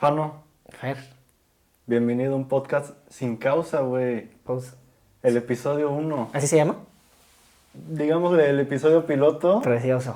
Jano, 0.00 0.44
Fer, 0.70 0.96
bienvenido 1.86 2.32
a 2.34 2.36
un 2.36 2.48
podcast 2.48 2.94
sin 3.08 3.36
causa, 3.36 3.80
güey. 3.80 4.28
pausa. 4.44 4.76
El 5.22 5.36
episodio 5.36 5.90
1. 5.90 6.30
¿Así 6.32 6.46
se 6.46 6.56
llama? 6.56 6.76
Digamos 7.74 8.36
el 8.38 8.58
episodio 8.60 9.04
piloto, 9.06 9.60
Precioso. 9.60 10.14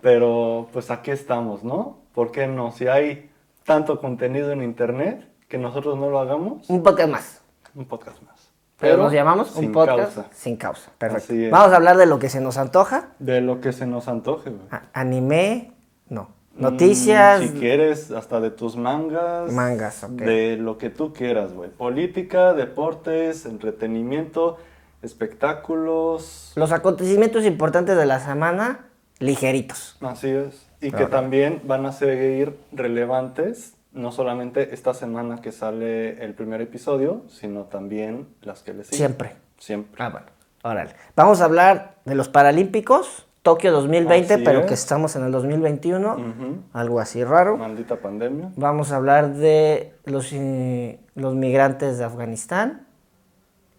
pero 0.00 0.68
pues 0.72 0.90
aquí 0.90 1.10
estamos, 1.10 1.62
¿no? 1.62 1.98
¿Por 2.14 2.32
qué 2.32 2.46
no? 2.46 2.72
Si 2.72 2.88
hay 2.88 3.30
tanto 3.64 4.00
contenido 4.00 4.50
en 4.52 4.62
internet, 4.62 5.28
que 5.48 5.58
nosotros 5.58 5.98
no 5.98 6.08
lo 6.10 6.18
hagamos, 6.20 6.68
Un 6.70 6.82
podcast 6.82 7.10
más. 7.10 7.40
un 7.74 7.84
podcast 7.84 8.22
más. 8.22 8.48
Pero, 8.80 8.96
nos 8.96 9.12
llamamos 9.12 9.48
sin 9.50 9.66
un 9.66 9.72
podcast 9.72 10.14
causa. 10.14 10.30
sin 10.32 10.56
causa. 10.56 10.90
Perfecto. 10.98 11.32
Así 11.32 11.44
es. 11.46 11.50
Vamos 11.50 11.72
a 11.72 11.76
hablar 11.76 11.96
de 11.96 12.06
lo 12.06 12.18
que 12.20 12.28
se 12.30 12.40
nos 12.40 12.56
antoja. 12.56 13.08
De 13.18 13.40
lo 13.40 13.60
que 13.60 13.72
se 13.72 13.86
nos 13.86 14.06
antoje, 14.06 14.50
güey. 14.50 14.62
Anime, 14.92 15.72
no. 16.08 16.28
Noticias, 16.58 17.40
Mm, 17.40 17.44
si 17.44 17.50
quieres, 17.60 18.10
hasta 18.10 18.40
de 18.40 18.50
tus 18.50 18.76
mangas. 18.76 19.52
Mangas, 19.52 20.02
ok. 20.04 20.10
De 20.10 20.56
lo 20.56 20.76
que 20.76 20.90
tú 20.90 21.12
quieras, 21.12 21.52
güey. 21.52 21.70
Política, 21.70 22.52
deportes, 22.52 23.46
entretenimiento, 23.46 24.58
espectáculos. 25.02 26.52
los 26.56 26.72
acontecimientos 26.72 27.44
importantes 27.44 27.96
de 27.96 28.06
la 28.06 28.20
semana, 28.20 28.86
ligeritos. 29.20 29.96
Así 30.00 30.28
es. 30.30 30.66
Y 30.80 30.90
que 30.92 31.06
también 31.06 31.62
van 31.64 31.86
a 31.86 31.92
seguir 31.92 32.56
relevantes, 32.72 33.74
no 33.92 34.12
solamente 34.12 34.74
esta 34.74 34.94
semana 34.94 35.40
que 35.40 35.50
sale 35.52 36.24
el 36.24 36.34
primer 36.34 36.60
episodio, 36.60 37.22
sino 37.28 37.64
también 37.64 38.28
las 38.42 38.62
que 38.62 38.74
le 38.74 38.84
siguen. 38.84 38.98
Siempre. 38.98 39.36
Siempre. 39.58 40.02
Ah, 40.04 40.08
bueno. 40.10 40.26
Órale. 40.62 40.90
Vamos 41.16 41.40
a 41.40 41.44
hablar 41.44 41.96
de 42.04 42.14
los 42.14 42.28
Paralímpicos, 42.28 43.26
Tokio 43.48 43.72
2020, 43.72 44.34
Así 44.34 44.42
pero 44.44 44.60
es. 44.60 44.66
que 44.66 44.74
estamos 44.74 45.16
en 45.16 45.24
el 45.24 45.32
2021. 45.32 46.12
Ujú. 46.12 46.58
Algo 46.74 47.00
así 47.00 47.24
raro. 47.24 47.56
Maldita 47.56 47.96
pandemia. 47.96 48.50
Vamos 48.56 48.92
a 48.92 48.96
hablar 48.96 49.32
de 49.36 49.94
los, 50.04 50.30
eh, 50.34 51.00
los 51.14 51.34
migrantes 51.34 51.96
de 51.96 52.04
Afganistán 52.04 52.86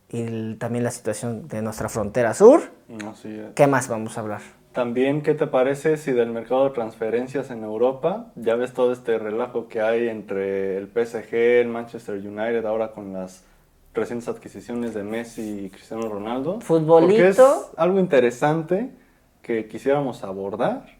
y 0.09 0.23
el- 0.23 0.57
también 0.57 0.83
la 0.83 0.89
situación 0.89 1.47
de 1.47 1.61
nuestra 1.61 1.87
frontera 1.87 2.33
sur. 2.33 2.61
Así 3.11 3.27
es. 3.29 3.51
¿Qué 3.53 3.67
más 3.67 3.87
vamos 3.89 4.17
a 4.17 4.21
hablar? 4.21 4.41
También, 4.73 5.21
¿qué 5.21 5.35
te 5.35 5.45
parece 5.45 5.97
si 5.97 6.13
del 6.13 6.31
mercado 6.31 6.63
de 6.65 6.71
transferencias 6.71 7.51
en 7.51 7.63
Europa, 7.63 8.31
ya 8.35 8.55
ves 8.55 8.73
todo 8.73 8.91
este 8.91 9.19
relajo 9.19 9.67
que 9.67 9.81
hay 9.81 10.07
entre 10.09 10.77
el 10.77 10.87
PSG, 10.87 11.61
el 11.61 11.67
Manchester 11.67 12.15
United, 12.15 12.65
ahora 12.65 12.91
con 12.91 13.13
las 13.13 13.43
recientes 13.93 14.27
adquisiciones 14.29 14.95
de 14.95 15.03
Messi 15.03 15.65
y 15.65 15.69
Cristiano 15.69 16.09
Ronaldo? 16.09 16.59
Futbolito. 16.61 17.17
Porque 17.17 17.27
es 17.29 17.39
algo 17.77 17.99
interesante 17.99 18.89
que 19.41 19.67
quisiéramos 19.67 20.23
abordar. 20.23 20.97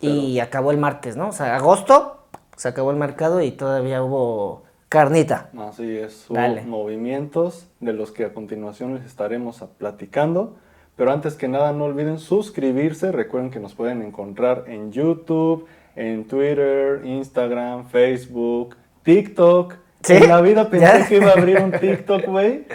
Y 0.00 0.38
acabó 0.40 0.70
el 0.70 0.78
martes, 0.78 1.16
¿no? 1.16 1.28
O 1.28 1.32
sea, 1.32 1.56
agosto 1.56 2.26
se 2.56 2.68
acabó 2.68 2.90
el 2.90 2.96
mercado 2.96 3.40
y 3.40 3.50
todavía 3.52 4.02
hubo 4.02 4.64
carnita. 4.88 5.50
Así 5.58 5.96
es, 5.96 6.26
hubo 6.28 6.36
Dale. 6.36 6.62
movimientos 6.62 7.68
de 7.80 7.92
los 7.92 8.12
que 8.12 8.24
a 8.24 8.34
continuación 8.34 8.94
les 8.94 9.04
estaremos 9.04 9.62
platicando. 9.78 10.56
Pero 10.96 11.10
antes 11.10 11.34
que 11.34 11.48
nada, 11.48 11.72
no 11.72 11.84
olviden 11.84 12.18
suscribirse. 12.18 13.10
Recuerden 13.10 13.50
que 13.50 13.58
nos 13.58 13.74
pueden 13.74 14.02
encontrar 14.02 14.64
en 14.68 14.92
YouTube, 14.92 15.66
en 15.96 16.26
Twitter, 16.26 17.04
Instagram, 17.04 17.86
Facebook, 17.86 18.76
TikTok. 19.02 19.74
¿Sí? 20.04 20.12
En 20.14 20.28
la 20.28 20.40
vida 20.40 20.68
pensé 20.70 20.86
¿Ya? 20.86 21.06
que 21.08 21.16
iba 21.16 21.30
a 21.30 21.32
abrir 21.32 21.60
un 21.60 21.72
TikTok, 21.72 22.26
güey. 22.26 22.66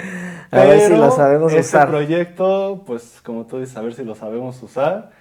A 0.52 0.64
ver 0.64 0.82
si 0.82 0.96
lo 0.98 1.12
sabemos 1.12 1.54
este 1.54 1.62
usar. 1.78 1.90
proyecto, 1.90 2.84
pues 2.86 3.20
como 3.24 3.46
tú 3.46 3.60
dices, 3.60 3.78
a 3.78 3.82
ver 3.82 3.94
si 3.94 4.04
lo 4.04 4.16
sabemos 4.16 4.62
usar 4.64 5.12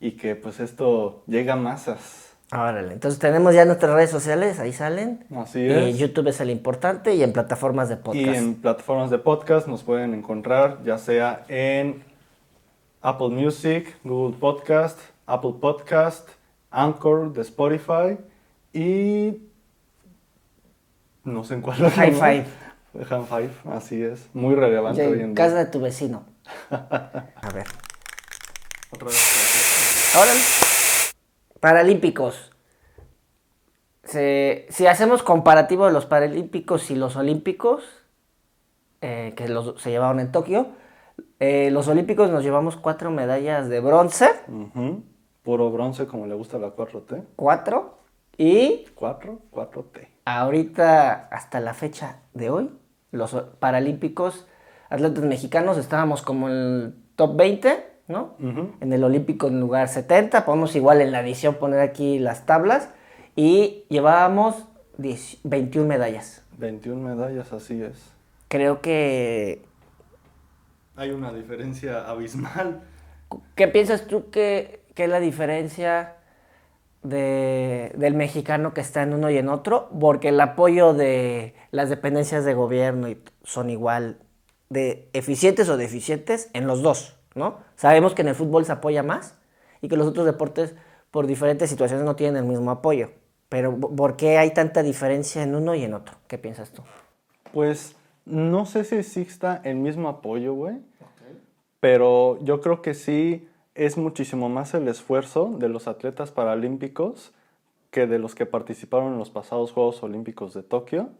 y 0.00 0.12
que 0.12 0.34
pues 0.34 0.60
esto 0.60 1.22
llega 1.26 1.52
a 1.52 1.56
masas. 1.56 2.24
Órale, 2.50 2.94
entonces 2.94 3.20
tenemos 3.20 3.54
ya 3.54 3.66
nuestras 3.66 3.92
redes 3.92 4.08
sociales, 4.08 4.58
ahí 4.58 4.72
salen. 4.72 5.26
Así 5.36 5.60
Y 5.60 5.70
es. 5.70 5.98
YouTube 5.98 6.28
es 6.28 6.40
el 6.40 6.48
importante 6.48 7.14
y 7.14 7.22
en 7.22 7.34
plataformas 7.34 7.90
de 7.90 7.96
podcast. 7.98 8.26
Y 8.26 8.34
en 8.34 8.54
plataformas 8.54 9.10
de 9.10 9.18
podcast 9.18 9.66
nos 9.68 9.82
pueden 9.82 10.14
encontrar 10.14 10.78
ya 10.82 10.96
sea 10.96 11.44
en 11.48 12.02
Apple 13.02 13.28
Music, 13.28 13.94
Google 14.02 14.34
Podcast, 14.40 14.98
Apple 15.26 15.56
Podcast, 15.60 16.26
Anchor 16.70 17.34
de 17.34 17.42
Spotify 17.42 18.16
y 18.72 19.42
no 21.32 21.44
sé 21.44 21.54
en 21.54 21.62
cuál 21.62 21.76
High 21.90 22.10
¿no? 22.12 22.16
Five. 22.18 22.44
High 23.04 23.24
Five, 23.26 23.50
así 23.74 24.02
es. 24.02 24.28
Muy 24.34 24.54
relevante 24.54 25.06
hoy 25.06 25.18
en 25.20 25.26
en 25.26 25.34
casa 25.34 25.56
día. 25.56 25.64
de 25.66 25.70
tu 25.70 25.80
vecino. 25.80 26.24
A 26.70 27.50
ver. 27.54 27.66
Otra 28.90 29.06
vez. 29.08 30.14
Órale. 30.16 30.40
Paralímpicos. 31.60 32.50
Se- 34.04 34.66
si 34.70 34.86
hacemos 34.86 35.22
comparativo 35.22 35.86
de 35.86 35.92
los 35.92 36.06
Paralímpicos 36.06 36.90
y 36.90 36.94
los 36.96 37.16
Olímpicos, 37.16 37.84
eh, 39.02 39.34
que 39.36 39.48
los, 39.48 39.80
se 39.80 39.90
llevaron 39.90 40.18
en 40.20 40.32
Tokio, 40.32 40.68
eh, 41.40 41.70
los 41.70 41.88
Olímpicos 41.88 42.30
nos 42.30 42.42
llevamos 42.42 42.76
cuatro 42.76 43.10
medallas 43.10 43.68
de 43.68 43.80
bronce, 43.80 44.30
Ujú. 44.48 45.02
Puro 45.42 45.70
bronce 45.70 46.06
como 46.06 46.26
le 46.26 46.34
gusta 46.34 46.58
la 46.58 46.74
4T. 46.74 47.22
cuatro, 47.36 47.97
y 48.38 48.86
4, 48.94 49.40
4T. 49.52 50.08
ahorita, 50.24 51.28
hasta 51.30 51.60
la 51.60 51.74
fecha 51.74 52.20
de 52.32 52.50
hoy, 52.50 52.70
los 53.10 53.34
Paralímpicos, 53.58 54.46
atletas 54.88 55.24
mexicanos, 55.24 55.76
estábamos 55.76 56.22
como 56.22 56.48
en 56.48 56.54
el 56.54 56.94
top 57.16 57.36
20, 57.36 57.84
¿no? 58.06 58.36
En 58.38 58.92
el 58.92 59.02
Olímpico 59.02 59.48
en 59.48 59.60
lugar 59.60 59.88
70, 59.88 60.46
podemos 60.46 60.74
igual 60.76 61.00
en 61.00 61.10
la 61.10 61.20
edición 61.20 61.56
poner 61.56 61.80
aquí 61.80 62.18
las 62.20 62.46
tablas, 62.46 62.90
y 63.34 63.84
llevábamos 63.88 64.66
10 64.98 65.38
21 65.42 65.88
medallas. 65.88 66.44
21 66.58 67.02
medallas, 67.02 67.52
así 67.52 67.82
es. 67.82 68.12
Creo 68.48 68.80
que... 68.80 69.64
Hay 70.96 71.10
una 71.10 71.32
diferencia 71.32 72.08
abismal. 72.08 72.82
¿Qué 73.54 73.68
piensas 73.68 74.06
tú 74.06 74.30
que, 74.30 74.82
que 74.94 75.04
es 75.04 75.10
la 75.10 75.20
diferencia 75.20 76.17
de- 77.02 77.92
del 77.96 78.14
mexicano 78.14 78.74
que 78.74 78.80
está 78.80 79.02
en 79.02 79.14
uno 79.14 79.30
y 79.30 79.38
en 79.38 79.48
otro? 79.48 79.88
Porque 80.00 80.28
el 80.28 80.40
apoyo 80.40 80.94
de 80.94 81.54
las 81.70 81.88
dependencias 81.90 82.44
de 82.44 82.54
gobierno 82.54 83.08
son 83.44 83.70
igual 83.70 84.18
de 84.68 85.08
eficientes 85.12 85.68
o 85.68 85.76
deficientes 85.76 86.50
en 86.52 86.66
los 86.66 86.82
dos, 86.82 87.16
¿no? 87.34 87.58
Sabemos 87.76 88.14
que 88.14 88.22
en 88.22 88.28
el 88.28 88.34
fútbol 88.34 88.64
se 88.64 88.72
apoya 88.72 89.02
más 89.02 89.38
y 89.80 89.88
que 89.88 89.96
los 89.96 90.06
otros 90.06 90.26
deportes 90.26 90.74
por 91.10 91.26
diferentes 91.26 91.70
situaciones 91.70 92.04
no 92.04 92.16
tienen 92.16 92.36
el 92.36 92.48
mismo 92.48 92.70
apoyo. 92.70 93.10
Pero 93.48 93.74
¿por 93.78 93.96
¿por 93.96 94.16
qué 94.16 94.36
hay 94.36 94.50
tanta 94.52 94.82
diferencia 94.82 95.42
en 95.42 95.54
uno 95.54 95.74
y 95.74 95.84
en 95.84 95.94
otro? 95.94 96.16
¿Qué 96.26 96.36
piensas 96.36 96.70
tú? 96.70 96.82
Pues 97.52 97.96
no 98.26 98.66
sé 98.66 98.84
si 98.84 98.96
exista 98.96 99.62
el 99.64 99.76
mismo 99.76 100.08
apoyo, 100.10 100.52
güey. 100.52 100.76
Pero 101.80 102.38
yo 102.42 102.60
creo 102.60 102.82
que 102.82 102.92
sí 102.92 103.48
es 103.78 103.96
muchísimo 103.96 104.48
más 104.48 104.74
el 104.74 104.88
esfuerzo 104.88 105.52
de 105.56 105.68
los 105.68 105.86
atletas 105.86 106.32
paralímpicos 106.32 107.32
que 107.92 108.08
de 108.08 108.18
los 108.18 108.34
que 108.34 108.44
participaron 108.44 109.12
en 109.12 109.18
los 109.18 109.30
pasados 109.30 109.70
Juegos 109.70 110.02
Olímpicos 110.02 110.52
de 110.52 110.64
Tokio. 110.64 111.10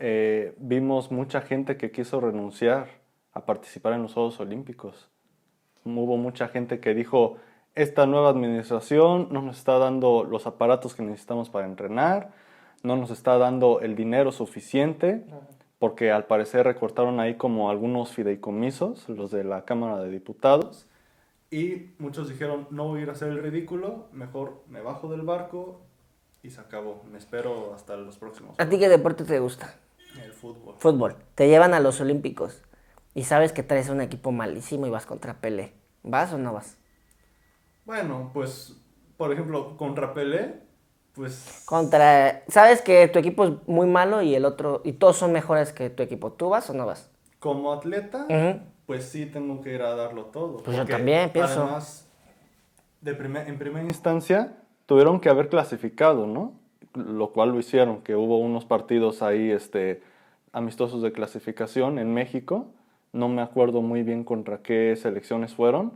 Eh, 0.00 0.52
vimos 0.58 1.12
mucha 1.12 1.42
gente 1.42 1.76
que 1.76 1.92
quiso 1.92 2.20
renunciar 2.20 2.88
a 3.32 3.46
participar 3.46 3.92
en 3.92 4.02
los 4.02 4.14
Juegos 4.14 4.40
Olímpicos. 4.40 5.08
Hubo 5.84 6.16
mucha 6.16 6.48
gente 6.48 6.80
que 6.80 6.92
dijo, 6.92 7.36
esta 7.76 8.04
nueva 8.04 8.30
administración 8.30 9.28
no 9.30 9.40
nos 9.40 9.58
está 9.58 9.78
dando 9.78 10.24
los 10.24 10.48
aparatos 10.48 10.96
que 10.96 11.04
necesitamos 11.04 11.50
para 11.50 11.66
entrenar, 11.66 12.32
no 12.82 12.96
nos 12.96 13.12
está 13.12 13.38
dando 13.38 13.78
el 13.78 13.94
dinero 13.94 14.32
suficiente, 14.32 15.24
porque 15.78 16.10
al 16.10 16.24
parecer 16.24 16.66
recortaron 16.66 17.20
ahí 17.20 17.36
como 17.36 17.70
algunos 17.70 18.10
fideicomisos, 18.10 19.08
los 19.08 19.30
de 19.30 19.44
la 19.44 19.64
Cámara 19.64 20.02
de 20.02 20.10
Diputados, 20.10 20.88
y 21.56 21.94
muchos 21.98 22.28
dijeron, 22.28 22.68
no 22.70 22.88
voy 22.88 23.00
a 23.00 23.02
ir 23.04 23.08
a 23.08 23.12
hacer 23.12 23.28
el 23.28 23.42
ridículo, 23.42 24.08
mejor 24.12 24.62
me 24.68 24.82
bajo 24.82 25.08
del 25.08 25.22
barco 25.22 25.80
y 26.42 26.50
se 26.50 26.60
acabó, 26.60 27.02
me 27.10 27.16
espero 27.16 27.72
hasta 27.74 27.96
los 27.96 28.18
próximos. 28.18 28.54
¿A 28.58 28.68
ti 28.68 28.78
qué 28.78 28.90
deporte 28.90 29.24
te 29.24 29.38
gusta? 29.38 29.74
El 30.22 30.32
fútbol. 30.32 30.74
Fútbol. 30.78 31.16
Te 31.34 31.48
llevan 31.48 31.72
a 31.72 31.80
los 31.80 31.98
Olímpicos 32.02 32.62
y 33.14 33.24
sabes 33.24 33.52
que 33.52 33.62
traes 33.62 33.88
un 33.88 34.02
equipo 34.02 34.32
malísimo 34.32 34.86
y 34.86 34.90
vas 34.90 35.06
contra 35.06 35.40
Pelé. 35.40 35.72
¿Vas 36.02 36.30
o 36.34 36.38
no 36.38 36.52
vas? 36.52 36.76
Bueno, 37.86 38.30
pues, 38.34 38.76
por 39.16 39.32
ejemplo, 39.32 39.78
contra 39.78 40.12
Pelé, 40.12 40.60
pues 41.14 41.62
Contra. 41.64 42.44
Sabes 42.48 42.82
que 42.82 43.08
tu 43.08 43.18
equipo 43.18 43.44
es 43.44 43.52
muy 43.66 43.86
malo 43.86 44.20
y 44.20 44.34
el 44.34 44.44
otro. 44.44 44.82
Y 44.84 44.92
todos 44.92 45.16
son 45.16 45.32
mejores 45.32 45.72
que 45.72 45.88
tu 45.88 46.02
equipo. 46.02 46.32
¿Tú 46.32 46.50
vas 46.50 46.68
o 46.68 46.74
no 46.74 46.84
vas? 46.84 47.10
como 47.38 47.72
atleta. 47.72 48.26
Pues 48.86 49.04
sí 49.08 49.26
tengo 49.26 49.60
que 49.60 49.74
ir 49.74 49.82
a 49.82 49.94
darlo 49.94 50.26
todo. 50.26 50.58
Pues 50.58 50.76
yo 50.76 50.86
también 50.86 51.30
pienso. 51.30 51.62
Además, 51.62 52.08
de 53.00 53.14
primer- 53.14 53.48
en 53.48 53.58
primera 53.58 53.84
instancia, 53.84 54.52
tuvieron 54.86 55.20
que 55.20 55.28
haber 55.28 55.48
clasificado, 55.48 56.26
¿no? 56.26 56.52
Lo 56.94 57.30
cual 57.32 57.50
lo 57.50 57.58
hicieron, 57.58 58.00
que 58.02 58.14
hubo 58.16 58.38
unos 58.38 58.64
partidos 58.64 59.22
ahí 59.22 59.50
este, 59.50 60.02
amistosos 60.52 61.02
de 61.02 61.12
clasificación 61.12 61.98
en 61.98 62.14
México. 62.14 62.66
No 63.12 63.28
me 63.28 63.42
acuerdo 63.42 63.82
muy 63.82 64.02
bien 64.02 64.24
contra 64.24 64.58
qué 64.58 64.94
selecciones 64.96 65.54
fueron, 65.54 65.92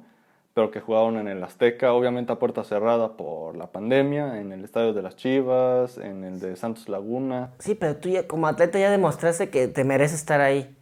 pero 0.52 0.70
que 0.70 0.80
jugaron 0.80 1.16
en 1.16 1.28
el 1.28 1.42
Azteca, 1.44 1.92
obviamente 1.92 2.32
a 2.32 2.38
puerta 2.38 2.64
cerrada 2.64 3.16
por 3.16 3.56
la 3.56 3.68
pandemia, 3.68 4.40
en 4.40 4.52
el 4.52 4.64
Estadio 4.64 4.92
de 4.92 5.02
las 5.02 5.16
Chivas, 5.16 5.96
en 5.96 6.24
el 6.24 6.40
de 6.40 6.56
Santos 6.56 6.88
Laguna. 6.88 7.50
Sí, 7.60 7.74
pero 7.74 7.96
tú 7.96 8.08
ya, 8.08 8.26
como 8.26 8.46
atleta 8.46 8.78
ya 8.78 8.90
demostraste 8.90 9.48
que 9.48 9.68
te 9.68 9.84
mereces 9.84 10.18
estar 10.20 10.40
ahí. 10.40 10.76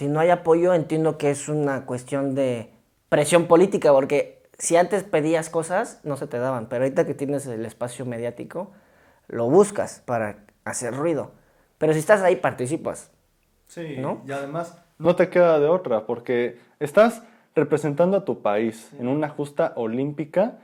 Si 0.00 0.08
no 0.08 0.18
hay 0.18 0.30
apoyo, 0.30 0.72
entiendo 0.72 1.18
que 1.18 1.30
es 1.30 1.50
una 1.50 1.84
cuestión 1.84 2.34
de 2.34 2.70
presión 3.10 3.46
política, 3.48 3.92
porque 3.92 4.40
si 4.56 4.76
antes 4.76 5.04
pedías 5.04 5.50
cosas, 5.50 6.00
no 6.04 6.16
se 6.16 6.26
te 6.26 6.38
daban, 6.38 6.70
pero 6.70 6.84
ahorita 6.84 7.04
que 7.04 7.12
tienes 7.12 7.46
el 7.46 7.66
espacio 7.66 8.06
mediático, 8.06 8.70
lo 9.28 9.50
buscas 9.50 10.02
para 10.06 10.38
hacer 10.64 10.94
ruido. 10.94 11.32
Pero 11.76 11.92
si 11.92 11.98
estás 11.98 12.22
ahí, 12.22 12.36
participas. 12.36 13.10
Sí, 13.66 13.98
¿no? 13.98 14.22
y 14.26 14.32
además 14.32 14.82
no 14.96 15.16
te 15.16 15.28
queda 15.28 15.60
de 15.60 15.68
otra, 15.68 16.06
porque 16.06 16.58
estás 16.78 17.22
representando 17.54 18.16
a 18.16 18.24
tu 18.24 18.40
país 18.40 18.90
en 18.98 19.06
una 19.06 19.28
justa 19.28 19.74
olímpica 19.76 20.60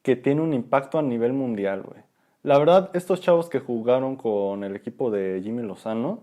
que 0.00 0.16
tiene 0.16 0.40
un 0.40 0.54
impacto 0.54 0.98
a 0.98 1.02
nivel 1.02 1.34
mundial, 1.34 1.82
güey. 1.82 2.00
La 2.42 2.58
verdad, 2.58 2.88
estos 2.94 3.20
chavos 3.20 3.50
que 3.50 3.60
jugaron 3.60 4.16
con 4.16 4.64
el 4.64 4.74
equipo 4.74 5.10
de 5.10 5.42
Jimmy 5.44 5.62
Lozano, 5.62 6.20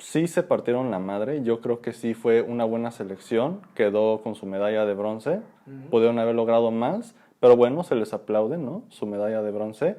sí 0.00 0.26
se 0.26 0.42
partieron 0.42 0.90
la 0.90 0.98
madre. 0.98 1.42
Yo 1.42 1.60
creo 1.60 1.80
que 1.80 1.92
sí 1.92 2.14
fue 2.14 2.42
una 2.42 2.64
buena 2.64 2.90
selección. 2.90 3.60
Quedó 3.74 4.22
con 4.22 4.34
su 4.34 4.46
medalla 4.46 4.84
de 4.84 4.94
bronce. 4.94 5.40
Pudieron 5.90 6.18
haber 6.18 6.34
logrado 6.34 6.70
más, 6.70 7.14
pero 7.38 7.56
bueno, 7.56 7.84
se 7.84 7.94
les 7.94 8.12
aplaude, 8.12 8.58
¿no? 8.58 8.82
Su 8.88 9.06
medalla 9.06 9.42
de 9.42 9.50
bronce. 9.52 9.96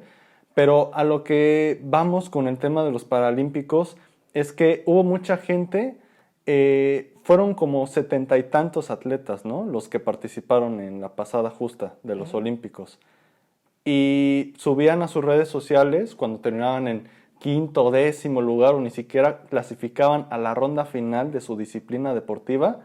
Pero 0.54 0.90
a 0.92 1.04
lo 1.04 1.24
que 1.24 1.80
vamos 1.82 2.28
con 2.28 2.46
el 2.46 2.58
tema 2.58 2.84
de 2.84 2.92
los 2.92 3.04
Paralímpicos 3.04 3.96
es 4.34 4.52
que 4.52 4.82
hubo 4.84 5.02
mucha 5.02 5.38
gente 5.38 5.96
eh, 6.46 7.14
fueron 7.22 7.54
como 7.54 7.86
setenta 7.86 8.36
y 8.36 8.42
tantos 8.44 8.90
atletas, 8.90 9.44
¿no? 9.44 9.64
Los 9.64 9.88
que 9.88 10.00
participaron 10.00 10.80
en 10.80 11.00
la 11.00 11.14
pasada 11.14 11.50
justa 11.50 11.94
de 12.02 12.16
los 12.16 12.34
Olímpicos. 12.34 12.98
Y 13.84 14.54
subían 14.58 15.02
a 15.02 15.08
sus 15.08 15.24
redes 15.24 15.48
sociales 15.48 16.14
cuando 16.14 16.40
terminaban 16.40 16.88
en 16.88 17.08
quinto 17.42 17.90
décimo 17.90 18.40
lugar 18.40 18.74
o 18.74 18.80
ni 18.80 18.90
siquiera 18.90 19.40
clasificaban 19.50 20.28
a 20.30 20.38
la 20.38 20.54
ronda 20.54 20.84
final 20.84 21.32
de 21.32 21.40
su 21.40 21.56
disciplina 21.56 22.14
deportiva. 22.14 22.82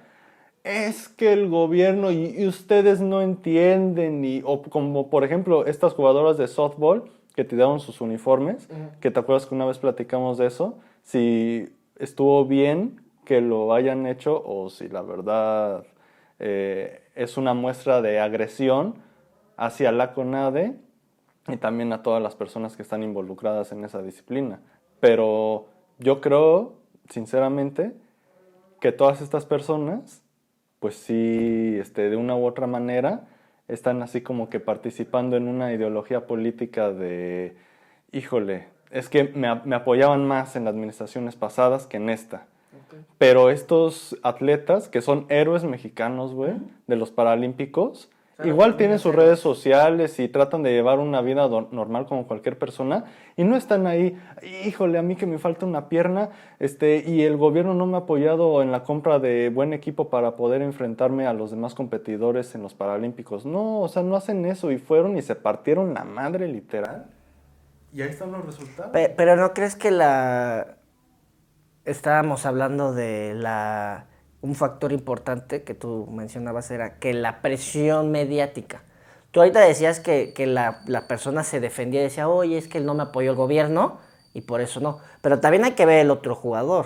Es 0.64 1.08
que 1.08 1.32
el 1.32 1.48
gobierno 1.48 2.12
y, 2.12 2.46
ustedes 2.48 3.00
no 3.00 3.22
entienden, 3.22 4.26
y, 4.26 4.42
o 4.44 4.64
como 4.64 5.12
por 5.12 5.24
ejemplo 5.24 5.68
estas 5.68 5.94
jugadoras 5.94 6.38
de 6.38 6.48
softball 6.48 7.12
que 7.36 7.44
te 7.44 7.56
dieron 7.56 7.80
sus 7.80 8.02
uniformes, 8.02 8.68
que 9.00 9.12
te 9.12 9.20
acuerdas 9.20 9.46
que 9.46 9.54
una 9.54 9.66
vez 9.66 9.78
platicamos 9.78 10.40
de 10.40 10.48
eso, 10.48 10.80
si 11.04 11.70
estuvo 12.00 12.44
bien 12.46 13.00
que 13.26 13.42
lo 13.42 13.76
hayan 13.76 14.08
hecho 14.08 14.42
o 14.44 14.72
si 14.72 14.90
la 14.90 15.04
verdad 15.04 15.86
eh, 16.40 17.04
es 17.14 17.38
una 17.38 17.54
muestra 17.54 18.02
de 18.02 18.20
agresión 18.20 18.96
hacia 19.56 19.92
la 19.92 20.14
CONADE 20.14 20.74
y 21.48 21.58
también 21.58 21.94
a 21.94 22.04
todas 22.04 22.22
las 22.22 22.36
personas 22.36 22.76
que 22.76 22.82
están 22.82 23.04
involucradas 23.04 23.72
en 23.72 23.84
esa 23.84 24.02
disciplina. 24.02 24.60
Pero 25.00 25.68
yo 26.00 26.22
creo, 26.22 26.74
sinceramente, 27.10 27.94
que 28.80 28.92
todas 28.92 29.22
estas 29.22 29.46
personas, 29.46 30.24
pues 30.80 30.96
sí, 30.96 31.78
este, 31.80 32.10
de 32.10 32.16
una 32.16 32.36
u 32.36 32.46
otra 32.46 32.68
manera, 32.68 33.28
están 33.68 34.02
así 34.02 34.22
como 34.22 34.50
que 34.50 34.60
participando 34.60 35.38
en 35.38 35.48
una 35.48 35.74
ideología 35.74 36.28
política 36.28 36.92
de, 36.92 37.58
híjole, 38.12 38.68
es 38.92 39.10
que 39.10 39.26
me, 39.26 39.54
me 39.66 39.76
apoyaban 39.76 40.26
más 40.26 40.56
en 40.56 40.66
las 40.66 40.74
administraciones 40.74 41.36
pasadas 41.36 41.88
que 41.88 41.98
en 41.98 42.10
esta. 42.10 42.48
Pero 43.18 43.50
estos 43.50 44.18
atletas, 44.24 44.88
que 44.88 45.02
son 45.02 45.26
héroes 45.30 45.64
mexicanos, 45.64 46.34
güey, 46.34 46.54
de 46.88 46.96
los 46.96 47.12
Paralímpicos, 47.12 48.10
igual 48.44 48.78
tienen 48.78 49.00
sus 49.00 49.16
redes 49.16 49.40
sociales 49.40 50.20
y 50.20 50.28
tratan 50.28 50.64
de 50.64 50.72
llevar 50.72 51.00
una 51.00 51.22
vida 51.22 51.48
normal 51.48 52.06
como 52.06 52.28
cualquier 52.28 52.58
persona 52.58 53.06
y 53.36 53.44
no 53.44 53.56
están 53.56 53.88
ahí, 53.88 54.18
híjole, 54.66 54.98
a 54.98 55.02
mí 55.02 55.16
que 55.16 55.26
me 55.26 55.40
falta 55.40 55.66
una 55.66 55.90
pierna, 55.90 56.30
este, 56.60 57.04
y 57.06 57.24
el 57.24 57.38
gobierno 57.38 57.74
no 57.74 57.86
me 57.86 57.98
ha 57.98 58.02
apoyado 58.02 58.62
en 58.62 58.72
la 58.72 58.84
compra 58.84 59.20
de 59.20 59.50
buen 59.50 59.74
equipo 59.74 60.10
para 60.10 60.36
poder 60.36 60.62
enfrentarme 60.62 61.26
a 61.26 61.34
los 61.34 61.52
demás 61.52 61.74
competidores 61.74 62.54
en 62.56 62.62
los 62.62 62.74
Paralímpicos. 62.74 63.46
No, 63.46 63.82
o 63.82 63.88
sea, 63.88 64.04
no 64.04 64.16
hacen 64.16 64.46
eso 64.46 64.72
y 64.72 64.78
fueron 64.78 65.18
y 65.18 65.22
se 65.22 65.36
partieron 65.36 65.94
la 65.94 66.04
madre 66.04 66.48
literal. 66.48 67.08
Y 67.94 68.02
ahí 68.02 68.10
están 68.10 68.32
los 68.32 68.46
resultados. 68.46 68.92
pero 69.16 69.36
¿no 69.36 69.54
crees 69.54 69.76
que 69.76 69.92
la 69.92 70.78
estábamos 71.86 72.46
hablando 72.46 72.94
de 72.94 73.34
la 73.34 74.08
un 74.48 74.56
factor 74.56 74.94
importante 74.94 75.64
que 75.64 75.74
tú 75.74 76.08
mencionabas 76.10 76.72
era 76.72 77.00
que 77.00 77.14
la 77.14 77.42
presión 77.42 78.12
mediática. 78.12 78.82
Tú 79.32 79.42
ahorita 79.42 79.60
decías 79.60 80.00
que, 80.00 80.34
la, 80.48 81.08
persona 81.08 81.44
se 81.44 81.60
defendía 81.60 82.00
y 82.00 82.06
decía, 82.06 82.30
oye, 82.30 82.58
es 82.58 82.68
que 82.68 82.78
él 82.78 82.86
no 82.86 82.94
me 82.94 83.04
apoyó 83.04 83.32
el 83.32 83.36
gobierno 83.36 84.00
y 84.34 84.42
por 84.42 84.62
eso 84.62 84.80
no. 84.80 85.00
Pero 85.22 85.40
también 85.40 85.66
hay 85.66 85.74
que 85.74 85.86
ver 85.86 86.00
el 86.00 86.12
otro 86.12 86.34
jugador, 86.34 86.86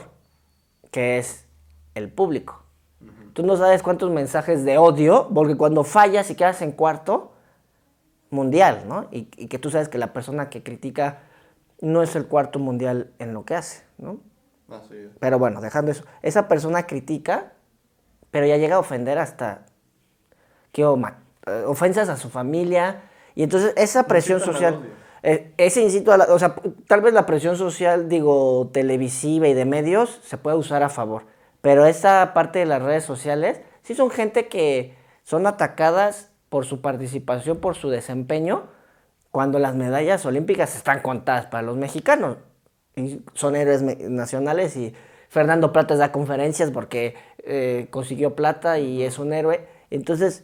que 0.89 1.19
es 1.19 1.45
el 1.93 2.09
público. 2.09 2.63
Tú 3.33 3.43
no 3.43 3.55
sabes 3.55 3.83
cuántos 3.83 4.09
mensajes 4.09 4.65
de 4.65 4.77
odio, 4.77 5.29
porque 5.33 5.55
cuando 5.55 5.83
fallas 5.83 6.29
y 6.31 6.35
quedas 6.35 6.61
en 6.61 6.71
cuarto, 6.71 7.31
mundial, 8.31 8.85
¿no? 8.87 9.07
Y, 9.11 9.27
y 9.37 9.47
que 9.47 9.59
tú 9.59 9.69
sabes 9.69 9.87
que 9.87 9.97
la 9.97 10.13
persona 10.13 10.49
que 10.49 10.63
critica 10.63 11.19
no 11.79 12.01
es 12.01 12.15
el 12.15 12.27
cuarto 12.27 12.59
mundial 12.59 13.11
en 13.19 13.33
lo 13.33 13.45
que 13.45 13.55
hace, 13.55 13.83
¿no? 13.97 14.19
Pero 15.19 15.39
bueno, 15.39 15.61
dejando 15.61 15.91
eso. 15.91 16.03
Esa 16.21 16.47
persona 16.47 16.87
critica, 16.87 17.53
pero 18.31 18.45
ya 18.45 18.57
llega 18.57 18.75
a 18.75 18.79
ofender 18.79 19.17
hasta 19.17 19.65
¿qué, 20.71 20.81
eh, 20.81 21.63
ofensas 21.65 22.09
a 22.09 22.17
su 22.17 22.29
familia. 22.29 23.03
Y 23.35 23.43
entonces 23.43 23.73
esa 23.77 24.07
presión 24.07 24.39
social, 24.39 24.81
eh, 25.23 25.53
ese 25.57 25.81
incito 25.81 26.11
a 26.11 26.17
la, 26.17 26.25
o 26.25 26.39
sea, 26.39 26.55
tal 26.87 27.01
vez 27.01 27.13
la 27.13 27.25
presión 27.25 27.57
social, 27.57 28.09
digo, 28.09 28.69
televisiva 28.73 29.47
y 29.47 29.53
de 29.53 29.65
medios 29.65 30.19
se 30.23 30.37
puede 30.37 30.57
usar 30.57 30.83
a 30.83 30.89
favor. 30.89 31.23
Pero 31.61 31.85
esa 31.85 32.33
parte 32.33 32.59
de 32.59 32.65
las 32.65 32.81
redes 32.81 33.03
sociales, 33.03 33.61
sí 33.83 33.95
son 33.95 34.09
gente 34.09 34.47
que 34.47 34.95
son 35.23 35.45
atacadas 35.47 36.31
por 36.49 36.65
su 36.65 36.81
participación, 36.81 37.59
por 37.59 37.75
su 37.75 37.89
desempeño, 37.89 38.67
cuando 39.29 39.59
las 39.59 39.75
medallas 39.75 40.25
olímpicas 40.25 40.75
están 40.75 41.01
contadas 41.01 41.45
para 41.45 41.63
los 41.63 41.77
mexicanos 41.77 42.37
son 43.33 43.55
héroes 43.55 43.81
nacionales 43.81 44.75
y 44.75 44.93
Fernando 45.29 45.71
Plata 45.71 45.95
da 45.95 46.11
conferencias 46.11 46.71
porque 46.71 47.15
eh, 47.43 47.87
consiguió 47.89 48.35
plata 48.35 48.79
y 48.79 49.03
es 49.03 49.17
un 49.17 49.31
héroe. 49.31 49.65
Entonces, 49.89 50.43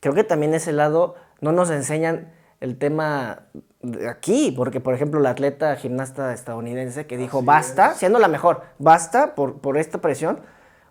creo 0.00 0.14
que 0.14 0.24
también 0.24 0.52
ese 0.54 0.72
lado 0.72 1.14
no 1.40 1.52
nos 1.52 1.70
enseñan 1.70 2.32
el 2.60 2.76
tema 2.76 3.46
de 3.82 4.08
aquí, 4.08 4.52
porque 4.56 4.80
por 4.80 4.94
ejemplo 4.94 5.20
la 5.20 5.30
atleta 5.30 5.74
gimnasta 5.76 6.32
estadounidense 6.32 7.06
que 7.06 7.16
dijo 7.16 7.42
basta, 7.42 7.94
siendo 7.94 8.18
la 8.18 8.28
mejor, 8.28 8.62
basta 8.78 9.34
por, 9.34 9.60
por, 9.60 9.76
esta 9.76 10.00
presión, 10.00 10.40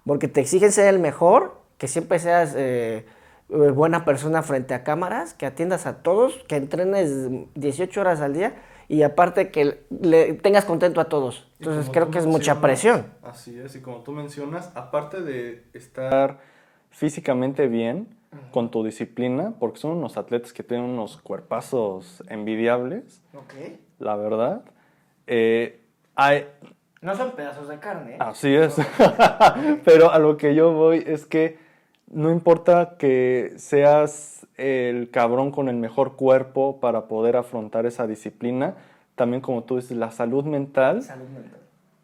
porque 0.05 0.27
te 0.27 0.41
exigen 0.41 0.71
ser 0.71 0.87
el 0.87 0.99
mejor, 0.99 1.61
que 1.77 1.87
siempre 1.87 2.19
seas 2.19 2.53
eh, 2.55 3.05
eh, 3.49 3.55
buena 3.71 4.05
persona 4.05 4.43
frente 4.43 4.73
a 4.73 4.83
cámaras, 4.83 5.33
que 5.33 5.45
atiendas 5.45 5.85
a 5.85 6.03
todos, 6.03 6.43
que 6.47 6.55
entrenes 6.57 7.11
18 7.55 8.01
horas 8.01 8.21
al 8.21 8.33
día 8.33 8.55
y 8.91 9.03
aparte 9.03 9.51
que 9.51 9.85
le 9.89 10.33
tengas 10.33 10.65
contento 10.65 10.99
a 10.99 11.05
todos. 11.05 11.47
Entonces 11.59 11.89
creo 11.93 12.11
que 12.11 12.17
es 12.17 12.25
mucha 12.25 12.59
presión. 12.59 13.05
Así 13.23 13.57
es, 13.57 13.73
y 13.77 13.81
como 13.81 14.01
tú 14.01 14.11
mencionas, 14.11 14.69
aparte 14.75 15.21
de 15.21 15.63
estar 15.71 16.39
físicamente 16.89 17.69
bien 17.69 18.09
con 18.51 18.69
tu 18.69 18.83
disciplina, 18.83 19.53
porque 19.57 19.79
son 19.79 19.91
unos 19.91 20.17
atletas 20.17 20.51
que 20.51 20.63
tienen 20.63 20.89
unos 20.89 21.15
cuerpazos 21.21 22.21
envidiables, 22.27 23.23
la 23.97 24.17
verdad, 24.17 24.63
eh, 25.25 25.79
hay... 26.15 26.49
No 26.99 27.15
son 27.15 27.31
pedazos 27.31 27.69
de 27.69 27.79
carne. 27.79 28.15
¿eh? 28.15 28.19
Así 28.19 28.53
es, 28.53 28.75
pero 29.85 30.11
a 30.11 30.19
lo 30.19 30.35
que 30.35 30.53
yo 30.53 30.73
voy 30.73 31.01
es 31.07 31.25
que 31.25 31.59
no 32.11 32.31
importa 32.31 32.95
que 32.97 33.53
seas 33.55 34.47
el 34.57 35.09
cabrón 35.09 35.51
con 35.51 35.69
el 35.69 35.77
mejor 35.77 36.15
cuerpo 36.15 36.79
para 36.79 37.07
poder 37.07 37.37
afrontar 37.37 37.85
esa 37.85 38.05
disciplina. 38.05 38.75
También 39.15 39.41
como 39.41 39.63
tú 39.63 39.77
dices, 39.77 39.97
la 39.97 40.11
salud 40.11 40.43
mental. 40.43 41.01
Salud 41.01 41.27
mental. 41.29 41.59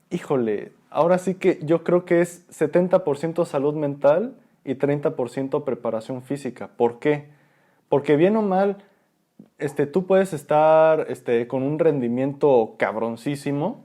Híjole, 0.09 0.71
ahora 0.89 1.17
sí 1.17 1.35
que 1.35 1.59
yo 1.61 1.83
creo 1.83 2.05
que 2.05 2.21
es 2.21 2.47
70% 2.49 3.45
salud 3.45 3.75
mental 3.75 4.35
y 4.63 4.75
30% 4.75 5.63
preparación 5.63 6.21
física. 6.23 6.69
¿Por 6.77 6.99
qué? 6.99 7.25
Porque 7.89 8.15
bien 8.15 8.35
o 8.37 8.41
mal, 8.41 8.77
este, 9.59 9.85
tú 9.85 10.05
puedes 10.05 10.33
estar 10.33 11.05
este, 11.09 11.47
con 11.47 11.63
un 11.63 11.79
rendimiento 11.79 12.75
cabroncísimo, 12.77 13.83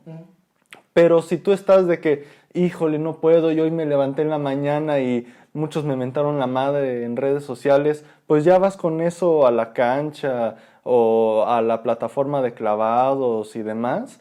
pero 0.93 1.23
si 1.23 1.39
tú 1.39 1.53
estás 1.53 1.87
de 1.87 2.01
que, 2.01 2.27
híjole, 2.55 2.99
no 2.99 3.17
puedo, 3.17 3.51
yo 3.53 3.65
hoy 3.65 3.71
me 3.71 3.87
levanté 3.87 4.23
en 4.23 4.31
la 4.31 4.39
mañana 4.39 5.01
y 5.01 5.27
muchos 5.53 5.85
me 5.85 5.97
mentaron 5.97 6.39
la 6.39 6.47
madre 6.47 7.05
en 7.05 7.17
redes 7.17 7.45
sociales, 7.45 8.05
pues 8.27 8.45
ya 8.45 8.59
vas 8.59 8.77
con 8.77 9.01
eso 9.01 9.47
a 9.47 9.51
la 9.51 9.73
cancha 9.73 10.57
o 10.83 11.45
a 11.47 11.63
la 11.63 11.83
plataforma 11.83 12.43
de 12.43 12.55
clavados 12.55 13.55
y 13.57 13.63
demás, 13.63 14.21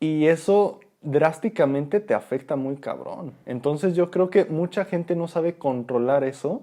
y 0.00 0.26
eso 0.26 0.80
drásticamente 1.02 2.00
te 2.00 2.14
afecta 2.14 2.56
muy 2.56 2.76
cabrón. 2.76 3.32
Entonces 3.46 3.94
yo 3.94 4.10
creo 4.10 4.30
que 4.30 4.44
mucha 4.44 4.84
gente 4.84 5.14
no 5.14 5.28
sabe 5.28 5.54
controlar 5.56 6.24
eso 6.24 6.62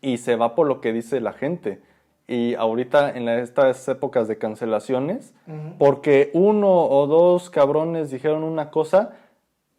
y 0.00 0.18
se 0.18 0.36
va 0.36 0.54
por 0.54 0.66
lo 0.66 0.80
que 0.80 0.92
dice 0.92 1.20
la 1.20 1.32
gente. 1.32 1.80
Y 2.26 2.54
ahorita 2.54 3.10
en 3.10 3.28
estas 3.28 3.86
épocas 3.86 4.28
de 4.28 4.38
cancelaciones, 4.38 5.34
porque 5.78 6.30
uno 6.32 6.70
o 6.70 7.06
dos 7.06 7.50
cabrones 7.50 8.10
dijeron 8.10 8.44
una 8.44 8.70
cosa, 8.70 9.12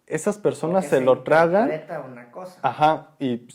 esas 0.08 0.38
personas 0.38 0.86
se, 0.86 1.02
lo 1.02 1.24
tragan. 1.24 1.72
Una 2.12 2.32
cosa. 2.32 2.60
Ajá, 2.62 3.12
y, 3.20 3.48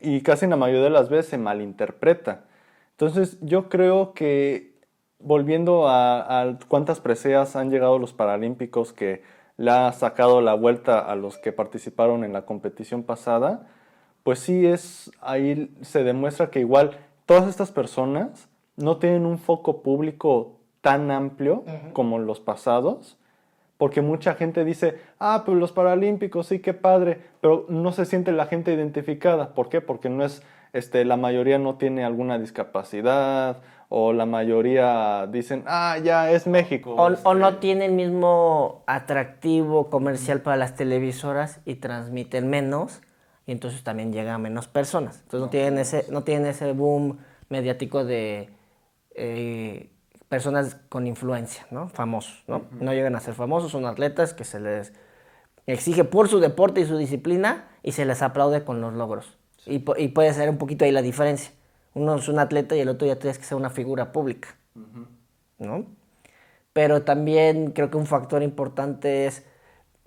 y 0.00 0.20
casi 0.22 0.44
en 0.44 0.50
la 0.50 0.56
mayoría 0.56 0.84
de 0.84 0.90
las 0.90 1.08
veces 1.08 1.26
se 1.26 1.38
malinterpreta. 1.38 2.44
Entonces 2.92 3.38
yo 3.40 3.68
creo 3.68 4.14
que 4.14 4.76
volviendo 5.18 5.88
a, 5.88 6.58
cuántas 6.68 7.00
preseas 7.00 7.56
han 7.56 7.70
llegado 7.70 7.98
los 7.98 8.12
Paralímpicos 8.12 8.92
que 8.92 9.22
le 9.56 9.70
ha 9.70 9.92
sacado 9.92 10.40
la 10.40 10.54
vuelta 10.54 11.00
a 11.00 11.16
los 11.16 11.38
que 11.38 11.52
participaron 11.52 12.24
en 12.24 12.32
la 12.32 12.46
competición 12.46 13.02
pasada, 13.02 13.66
pues 14.22 14.40
sí 14.40 14.66
es, 14.66 15.10
ahí 15.20 15.74
se 15.80 16.04
demuestra 16.04 16.50
que 16.50 16.60
igual 16.60 16.98
todas 17.24 17.48
estas 17.48 17.72
personas 17.72 18.48
no 18.76 18.98
tienen 18.98 19.24
un 19.24 19.38
foco 19.38 19.82
público 19.82 20.58
tan 20.80 21.10
amplio 21.10 21.64
como 21.92 22.18
los 22.18 22.40
pasados, 22.40 23.18
porque 23.78 24.02
mucha 24.02 24.34
gente 24.34 24.64
dice, 24.64 24.98
ah, 25.18 25.42
pues 25.44 25.58
los 25.58 25.72
Paralímpicos, 25.72 26.46
sí, 26.46 26.60
qué 26.60 26.74
padre, 26.74 27.20
pero 27.40 27.66
no 27.68 27.92
se 27.92 28.04
siente 28.04 28.32
la 28.32 28.46
gente 28.46 28.72
identificada. 28.72 29.54
¿Por 29.54 29.68
qué? 29.68 29.80
Porque 29.80 30.08
no 30.08 30.24
es, 30.24 30.42
este, 30.72 31.04
la 31.04 31.16
mayoría 31.16 31.58
no 31.58 31.76
tiene 31.76 32.04
alguna 32.04 32.38
discapacidad, 32.38 33.58
o 33.88 34.12
la 34.12 34.26
mayoría 34.26 35.26
dicen, 35.30 35.62
ah, 35.66 35.98
ya 36.02 36.30
es 36.30 36.46
México. 36.46 36.94
O, 36.94 37.06
o, 37.06 37.34
no 37.34 37.48
este. 37.48 37.60
tiene 37.60 37.86
el 37.86 37.92
mismo 37.92 38.82
atractivo 38.86 39.90
comercial 39.90 40.40
para 40.40 40.56
las 40.56 40.74
televisoras 40.74 41.60
y 41.64 41.76
transmiten 41.76 42.48
menos 42.48 43.02
y 43.46 43.52
entonces 43.52 43.84
también 43.84 44.12
llegan 44.12 44.34
a 44.34 44.38
menos 44.38 44.66
personas. 44.66 45.20
Entonces 45.22 45.40
no, 45.40 45.50
tienen, 45.50 45.78
ese, 45.78 46.04
no 46.10 46.24
tienen 46.24 46.46
ese 46.48 46.72
boom 46.72 47.18
mediático 47.48 48.04
de 48.04 48.50
eh, 49.14 49.90
personas 50.28 50.76
con 50.88 51.06
influencia, 51.06 51.66
¿no? 51.70 51.88
Famosos, 51.88 52.42
¿no? 52.46 52.62
No 52.80 52.92
llegan 52.92 53.14
a 53.16 53.20
ser 53.20 53.34
famosos, 53.34 53.72
son 53.72 53.86
atletas 53.86 54.34
que 54.34 54.44
se 54.44 54.60
les 54.60 54.92
exige 55.66 56.04
por 56.04 56.28
su 56.28 56.40
deporte 56.40 56.80
y 56.80 56.86
su 56.86 56.96
disciplina 56.96 57.68
y 57.82 57.92
se 57.92 58.04
les 58.04 58.22
aplaude 58.22 58.64
con 58.64 58.80
los 58.80 58.94
logros. 58.94 59.38
Y, 59.66 59.84
y 59.96 60.08
puede 60.08 60.32
ser 60.32 60.48
un 60.50 60.58
poquito 60.58 60.84
ahí 60.84 60.92
la 60.92 61.02
diferencia 61.02 61.52
uno 61.96 62.14
es 62.16 62.28
un 62.28 62.38
atleta 62.38 62.76
y 62.76 62.80
el 62.80 62.90
otro 62.90 63.08
ya 63.08 63.18
tienes 63.18 63.38
que 63.38 63.44
ser 63.44 63.56
una 63.56 63.70
figura 63.70 64.12
pública, 64.12 64.54
¿no? 65.58 65.86
Pero 66.74 67.02
también 67.04 67.70
creo 67.70 67.90
que 67.90 67.96
un 67.96 68.04
factor 68.04 68.42
importante 68.42 69.24
es 69.24 69.46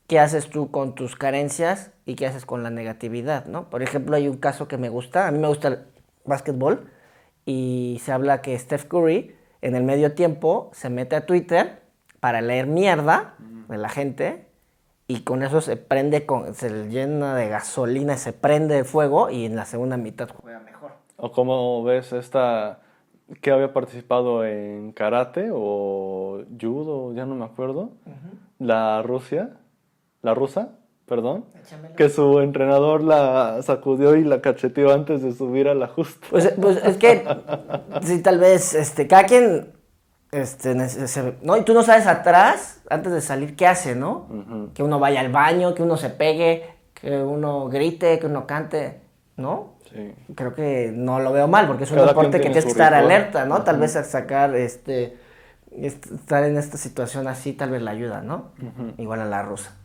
qué 0.06 0.20
haces 0.20 0.52
tú 0.52 0.70
con 0.70 0.94
tus 0.94 1.16
carencias 1.16 1.90
y 2.06 2.14
qué 2.14 2.28
haces 2.28 2.46
con 2.46 2.62
la 2.62 2.70
negatividad, 2.70 3.48
¿no? 3.48 3.72
Por 3.72 3.82
ejemplo, 3.82 4.16
hay 4.16 4.28
un 4.28 4.38
caso 4.38 4.68
que 4.68 4.78
me 4.78 4.90
gusta, 4.90 5.28
a 5.28 5.32
mí 5.32 5.40
me 5.40 5.48
gusta 5.48 5.70
el 5.70 5.80
básquetbol 6.26 6.92
y 7.44 8.00
se 8.04 8.12
habla 8.12 8.44
que 8.44 8.58
Steph 8.60 8.86
Curry 8.86 9.36
en 9.62 9.76
el 9.76 9.84
medio 9.84 10.14
tiempo 10.14 10.70
se 10.74 10.90
mete 10.90 11.16
a 11.16 11.26
Twitter 11.26 11.82
para 12.20 12.42
leer 12.42 12.68
mierda 12.68 13.36
de 13.68 13.78
la 13.78 13.90
gente 13.90 14.48
y 15.08 15.22
con 15.22 15.42
eso 15.42 15.62
se 15.62 15.76
prende, 15.76 16.26
con, 16.26 16.54
se 16.54 16.88
llena 16.88 17.36
de 17.36 17.50
gasolina, 17.50 18.18
se 18.18 18.32
prende 18.32 18.76
de 18.76 18.84
fuego 18.84 19.30
y 19.30 19.46
en 19.46 19.56
la 19.56 19.66
segunda 19.66 19.98
mitad 19.98 20.30
juega 20.30 20.60
mejor. 20.60 20.92
¿O 21.18 21.32
cómo 21.32 21.84
ves 21.84 22.14
esta 22.14 22.80
que 23.42 23.52
había 23.52 23.74
participado 23.74 24.46
en 24.46 24.92
karate 24.92 25.50
o 25.52 26.44
judo, 26.62 27.14
ya 27.14 27.26
no 27.26 27.36
me 27.36 27.46
acuerdo? 27.46 27.92
La 28.60 29.02
Rusia, 29.02 29.58
la 30.22 30.34
rusa, 30.34 30.78
perdón, 31.10 31.46
que 31.98 32.08
su 32.08 32.40
entrenador 32.40 33.04
la 33.04 33.62
sacudió 33.64 34.16
y 34.16 34.24
la 34.24 34.42
cacheteó 34.42 34.94
antes 34.94 35.24
de 35.24 35.34
subir 35.34 35.68
al 35.68 35.82
ajuste. 35.82 36.28
Pues, 36.30 36.54
pues 36.62 36.78
es 36.86 36.98
que, 36.98 37.26
sí, 38.04 38.22
tal 38.22 38.38
vez, 38.38 38.76
este, 38.76 39.08
cada 39.08 39.24
quien, 39.24 39.74
este, 40.32 40.76
no, 41.42 41.58
y 41.58 41.64
tú 41.64 41.74
no 41.74 41.82
sabes 41.82 42.06
atrás, 42.06 42.82
antes 42.92 43.12
de 43.12 43.22
salir, 43.22 43.56
qué 43.56 43.66
hace, 43.66 43.96
¿no? 43.96 44.28
Que 44.76 44.84
uno 44.84 45.00
vaya 45.00 45.20
al 45.22 45.32
baño, 45.32 45.74
que 45.74 45.82
uno 45.82 45.98
se 45.98 46.12
pegue, 46.12 46.64
que 46.94 47.18
uno 47.18 47.68
grite, 47.70 48.20
que 48.20 48.28
uno 48.28 48.46
cante, 48.46 49.02
¿no? 49.36 49.80
Creo 50.36 50.54
que 50.54 50.92
no 50.94 51.20
lo 51.20 51.34
veo 51.34 51.48
mal, 51.48 51.66
porque 51.66 51.86
es 51.86 51.92
un 51.92 52.06
deporte 52.06 52.38
que 52.38 52.50
tienes 52.50 52.66
que 52.66 52.72
estar 52.72 52.94
alerta, 52.94 53.46
¿no? 53.46 53.64
Tal 53.64 53.80
vez 53.80 53.94
sacar, 53.94 54.56
este, 54.56 55.18
estar 55.76 56.44
en 56.44 56.56
esta 56.58 56.78
situación 56.78 57.28
así, 57.28 57.54
tal 57.54 57.72
vez 57.72 57.82
la 57.82 57.92
ayuda, 57.92 58.22
¿no? 58.22 58.52
Igual 59.00 59.22
a 59.22 59.26
la 59.26 59.42
rusa. 59.42 59.76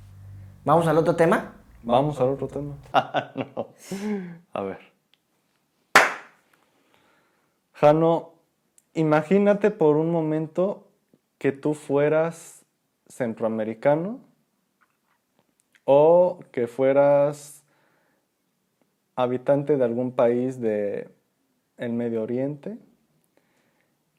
¿Vamos 0.64 0.86
al 0.86 0.96
otro 0.96 1.14
tema? 1.14 1.52
Vamos 1.82 2.18
al 2.20 2.30
otro 2.30 2.48
tema. 2.48 2.74
A 4.54 4.62
ver. 4.62 4.78
Jano, 7.74 8.32
imagínate 8.94 9.70
por 9.70 9.96
un 9.96 10.10
momento 10.10 10.88
que 11.36 11.52
tú 11.52 11.74
fueras 11.74 12.64
centroamericano 13.08 14.20
o 15.84 16.40
que 16.50 16.66
fueras 16.66 17.62
habitante 19.16 19.76
de 19.76 19.84
algún 19.84 20.12
país 20.12 20.58
el 21.76 21.92
Medio 21.92 22.22
Oriente 22.22 22.78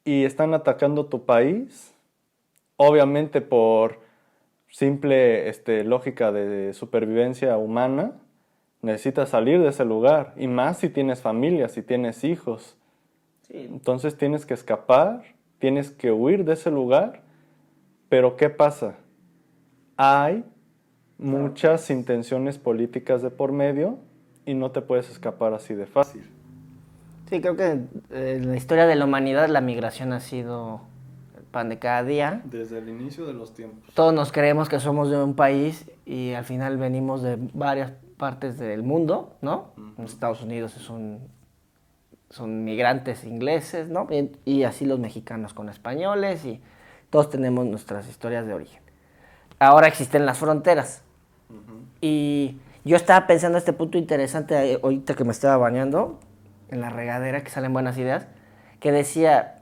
y 0.04 0.26
están 0.26 0.54
atacando 0.54 1.08
tu 1.08 1.26
país, 1.26 1.96
obviamente 2.78 3.42
por 3.42 4.05
simple 4.76 5.48
este, 5.48 5.86
lógica 5.86 6.34
de 6.34 6.74
supervivencia 6.74 7.58
humana, 7.58 8.12
necesitas 8.82 9.30
salir 9.30 9.62
de 9.62 9.70
ese 9.70 9.86
lugar, 9.86 10.34
y 10.36 10.50
más 10.50 10.80
si 10.80 10.90
tienes 10.90 11.22
familia, 11.22 11.70
si 11.70 11.82
tienes 11.82 12.26
hijos. 12.26 12.76
Entonces 13.48 14.18
tienes 14.18 14.46
que 14.46 14.54
escapar, 14.54 15.24
tienes 15.60 15.92
que 15.92 16.12
huir 16.12 16.44
de 16.44 16.54
ese 16.54 16.72
lugar, 16.72 17.22
pero 18.10 18.36
¿qué 18.36 18.50
pasa? 18.50 18.98
Hay 19.96 20.44
muchas 21.18 21.90
intenciones 21.90 22.58
políticas 22.58 23.22
de 23.22 23.30
por 23.30 23.54
medio 23.54 24.00
y 24.46 24.56
no 24.56 24.72
te 24.72 24.82
puedes 24.82 25.10
escapar 25.10 25.54
así 25.54 25.74
de 25.74 25.86
fácil. 25.86 26.30
Sí, 27.30 27.40
creo 27.40 27.56
que 27.56 27.80
eh, 28.12 28.40
en 28.42 28.50
la 28.50 28.58
historia 28.58 28.88
de 28.88 28.96
la 28.98 29.06
humanidad 29.06 29.48
la 29.48 29.62
migración 29.62 30.12
ha 30.12 30.20
sido 30.20 30.82
pan 31.56 31.70
de 31.70 31.80
cada 31.80 32.04
día. 32.04 32.42
Desde 32.44 32.80
el 32.80 32.90
inicio 32.90 33.26
de 33.26 33.32
los 33.32 33.54
tiempos. 33.54 33.94
Todos 33.94 34.14
nos 34.14 34.34
creemos 34.34 34.68
que 34.68 34.82
somos 34.82 35.10
de 35.10 35.24
un 35.24 35.36
país 35.36 35.90
y 36.06 36.34
al 36.34 36.44
final 36.44 36.76
venimos 36.76 37.22
de 37.22 37.38
varias 37.54 37.94
partes 38.18 38.60
del 38.60 38.84
mundo, 38.84 39.38
¿no? 39.42 39.70
En 39.98 40.04
Estados 40.04 40.42
Unidos 40.42 40.74
son, 40.74 41.20
son 42.30 42.66
migrantes 42.66 43.24
ingleses, 43.24 43.88
¿no? 43.88 44.06
Y, 44.44 44.64
así 44.64 44.86
los 44.86 45.00
mexicanos 45.00 45.54
con 45.54 45.70
españoles 45.70 46.44
y 46.44 46.60
todos 47.10 47.30
tenemos 47.30 47.66
nuestras 47.66 48.10
historias 48.10 48.46
de 48.46 48.54
origen. 48.54 48.82
Ahora 49.58 49.88
existen 49.88 50.26
las 50.26 50.38
fronteras. 50.38 51.04
Y 52.02 52.58
yo 52.84 52.98
estaba 52.98 53.28
pensando 53.28 53.58
este 53.58 53.72
punto 53.72 53.98
interesante 53.98 54.78
ahorita 54.84 55.14
que 55.14 55.24
me 55.24 55.32
estaba 55.32 55.56
bañando 55.56 56.20
en 56.70 56.82
la 56.82 56.90
regadera, 56.90 57.46
que 57.46 57.50
salen 57.50 57.72
buenas 57.72 57.98
ideas, 57.98 58.28
que 58.82 58.92
decía 58.92 59.55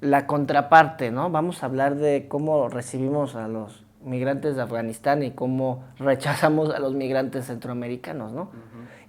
la 0.00 0.26
contraparte, 0.26 1.10
¿no? 1.10 1.30
Vamos 1.30 1.62
a 1.62 1.66
hablar 1.66 1.96
de 1.96 2.26
cómo 2.28 2.68
recibimos 2.68 3.36
a 3.36 3.48
los 3.48 3.84
migrantes 4.02 4.56
de 4.56 4.62
Afganistán 4.62 5.22
y 5.22 5.32
cómo 5.32 5.84
rechazamos 5.98 6.74
a 6.74 6.78
los 6.78 6.94
migrantes 6.94 7.46
centroamericanos, 7.46 8.32
¿no? 8.32 8.50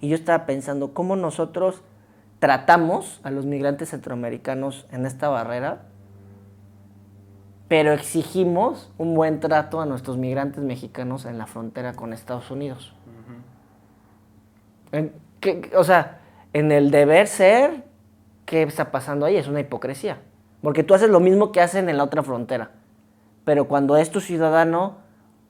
Y 0.00 0.08
yo 0.08 0.14
estaba 0.14 0.46
pensando 0.46 0.92
cómo 0.92 1.16
nosotros 1.16 1.82
tratamos 2.38 3.20
a 3.22 3.30
los 3.30 3.46
migrantes 3.46 3.90
centroamericanos 3.90 4.86
en 4.90 5.06
esta 5.06 5.28
barrera, 5.28 5.82
pero 7.68 7.92
exigimos 7.92 8.90
un 8.98 9.14
buen 9.14 9.40
trato 9.40 9.80
a 9.80 9.86
nuestros 9.86 10.18
migrantes 10.18 10.62
mexicanos 10.62 11.24
en 11.24 11.38
la 11.38 11.46
frontera 11.46 11.94
con 11.94 12.12
Estados 12.12 12.50
Unidos 12.50 12.94
o 15.76 15.84
sea, 15.84 16.20
en 16.52 16.72
el 16.72 16.90
deber 16.90 17.26
ser, 17.26 17.84
¿qué 18.44 18.62
está 18.62 18.90
pasando 18.90 19.26
ahí? 19.26 19.36
Es 19.36 19.48
una 19.48 19.60
hipocresía. 19.60 20.18
Porque 20.62 20.84
tú 20.84 20.94
haces 20.94 21.10
lo 21.10 21.20
mismo 21.20 21.52
que 21.52 21.60
hacen 21.60 21.88
en 21.88 21.96
la 21.96 22.04
otra 22.04 22.22
frontera. 22.22 22.70
Pero 23.44 23.66
cuando 23.66 23.96
es 23.96 24.10
tu 24.10 24.20
ciudadano, 24.20 24.98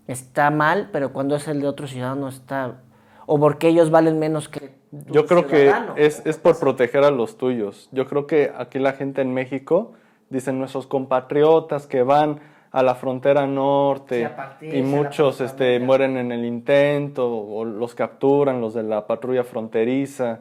está 0.07 0.51
mal, 0.51 0.89
pero 0.93 1.13
cuando 1.13 1.37
es 1.37 1.47
el 1.49 1.61
de 1.61 1.69
otro 1.69 1.87
ciudadano, 1.87 2.29
está... 2.29 2.81
O 3.27 3.39
porque 3.39 3.69
ellos 3.69 3.91
valen 3.91 4.19
menos 4.19 4.49
que... 4.49 4.75
Yo 5.11 5.27
creo 5.27 5.47
que 5.47 5.73
es, 5.97 6.23
es 6.27 6.37
por 6.39 6.59
proteger 6.59 7.05
a 7.05 7.11
los 7.11 7.39
tuyos. 7.39 7.89
Yo 7.93 8.07
creo 8.07 8.27
que 8.27 8.53
aquí 8.57 8.79
la 8.79 8.93
gente 8.93 9.23
en 9.23 9.33
México, 9.33 9.93
dicen 10.29 10.59
nuestros 10.59 10.87
compatriotas 10.87 11.87
que 11.87 12.03
van 12.03 12.41
a 12.73 12.83
la 12.83 12.95
frontera 12.95 13.47
norte 13.47 14.31
y 14.61 14.83
muchos 14.83 15.41
este, 15.43 15.79
mueren 15.79 16.17
en 16.17 16.33
el 16.33 16.45
intento 16.45 17.31
o 17.31 17.65
los 17.65 17.95
capturan 17.95 18.61
los 18.63 18.73
de 18.73 18.83
la 18.83 19.07
patrulla 19.07 19.45
fronteriza 19.45 20.41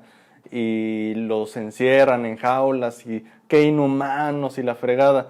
y 0.49 1.13
los 1.15 1.55
encierran 1.57 2.25
en 2.25 2.37
jaulas 2.37 3.05
y 3.05 3.25
qué 3.47 3.63
inhumanos 3.63 4.57
y 4.57 4.63
la 4.63 4.75
fregada. 4.75 5.29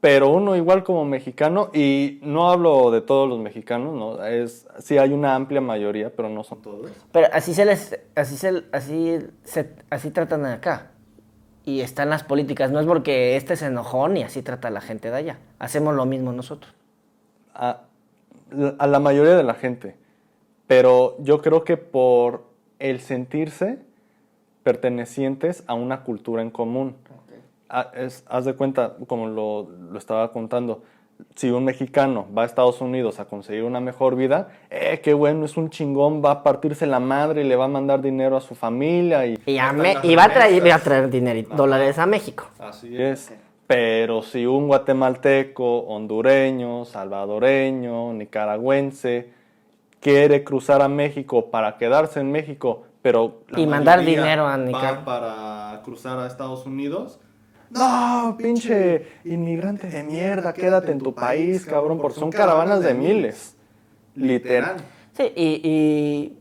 Pero 0.00 0.28
uno 0.30 0.54
igual 0.54 0.84
como 0.84 1.04
mexicano, 1.04 1.70
y 1.74 2.20
no 2.22 2.50
hablo 2.50 2.92
de 2.92 3.00
todos 3.00 3.28
los 3.28 3.40
mexicanos, 3.40 3.94
¿no? 3.94 4.24
Es, 4.24 4.68
sí 4.78 4.96
hay 4.96 5.12
una 5.12 5.34
amplia 5.34 5.60
mayoría, 5.60 6.14
pero 6.14 6.28
no 6.28 6.44
son 6.44 6.62
todos. 6.62 6.90
Pero 7.10 7.26
así 7.32 7.52
se 7.52 7.64
les, 7.64 7.98
así 8.14 8.36
se, 8.36 8.62
así 8.70 9.18
se, 9.42 9.74
así 9.90 10.10
tratan 10.10 10.46
acá. 10.46 10.92
y 11.64 11.82
están 11.82 12.08
las 12.08 12.24
políticas. 12.24 12.70
No 12.70 12.80
es 12.80 12.86
porque 12.86 13.36
este 13.36 13.54
se 13.56 13.66
enojó 13.66 14.08
ni 14.08 14.22
así 14.22 14.40
trata 14.42 14.68
a 14.68 14.70
la 14.70 14.80
gente 14.80 15.10
de 15.10 15.16
allá. 15.16 15.38
Hacemos 15.58 15.94
lo 15.94 16.06
mismo 16.06 16.32
nosotros. 16.32 16.72
A, 17.54 17.82
a 18.78 18.86
la 18.86 19.00
mayoría 19.00 19.36
de 19.36 19.42
la 19.42 19.54
gente. 19.54 19.96
Pero 20.66 21.16
yo 21.18 21.42
creo 21.42 21.64
que 21.64 21.76
por 21.76 22.44
el 22.78 23.00
sentirse 23.00 23.80
pertenecientes 24.72 25.64
a 25.66 25.72
una 25.72 26.02
cultura 26.02 26.42
en 26.42 26.50
común. 26.50 26.94
Ah, 27.70 27.90
es- 27.94 28.22
haz 28.28 28.44
de 28.44 28.52
cuenta, 28.54 28.96
como 29.06 29.26
lo, 29.26 29.66
lo 29.92 29.98
estaba 29.98 30.30
contando, 30.30 30.82
si 31.34 31.50
un 31.50 31.64
mexicano 31.64 32.26
va 32.36 32.42
a 32.42 32.44
Estados 32.46 32.82
Unidos 32.82 33.18
a 33.18 33.24
conseguir 33.24 33.64
una 33.64 33.80
mejor 33.80 34.14
vida, 34.14 34.48
eh, 34.70 35.00
qué 35.02 35.14
bueno, 35.14 35.46
es 35.46 35.56
un 35.56 35.70
chingón, 35.70 36.22
va 36.22 36.30
a 36.32 36.42
partirse 36.42 36.86
la 36.86 37.00
madre 37.00 37.40
y 37.42 37.48
le 37.48 37.56
va 37.56 37.64
a 37.64 37.68
mandar 37.68 38.02
dinero 38.02 38.36
a 38.36 38.42
su 38.42 38.54
familia. 38.54 39.24
Y, 39.26 39.38
Y, 39.46 39.56
a 39.58 39.72
Me- 39.72 39.96
y 40.02 40.14
va, 40.14 40.24
a 40.24 40.28
traer, 40.34 40.62
va 40.70 40.74
a 40.74 40.78
traer 40.78 41.08
dinero, 41.08 41.38
y 41.38 41.42
dólares 41.56 41.98
a 41.98 42.04
México. 42.06 42.44
Así 42.58 42.94
es. 43.00 43.32
Pero 43.66 44.20
si 44.22 44.44
un 44.46 44.66
guatemalteco, 44.68 45.78
hondureño, 45.80 46.84
salvadoreño, 46.84 48.12
nicaragüense 48.12 49.30
quiere 50.00 50.44
cruzar 50.44 50.82
a 50.82 50.88
México 50.88 51.46
para 51.50 51.76
quedarse 51.78 52.20
en 52.20 52.30
México, 52.30 52.84
pero 53.08 53.40
la 53.48 53.58
Y 53.58 53.66
mandar 53.66 54.04
dinero 54.04 54.46
a 54.46 54.58
va 54.58 54.58
Nicar- 54.58 55.02
para 55.02 55.80
cruzar 55.82 56.18
a 56.18 56.26
Estados 56.26 56.66
Unidos. 56.66 57.18
No, 57.70 58.34
pinche 58.36 59.06
inmigrante 59.24 59.88
de 59.88 60.02
mierda, 60.02 60.52
quédate 60.52 60.92
en 60.92 60.98
tu 60.98 61.14
país, 61.14 61.64
cabrón, 61.64 61.96
porque 61.98 62.20
son 62.20 62.30
caravanas 62.30 62.82
de 62.82 62.92
miles. 62.92 63.56
Literal. 64.14 64.76
Sí, 65.16 65.32
y, 65.34 65.60
y- 65.64 66.38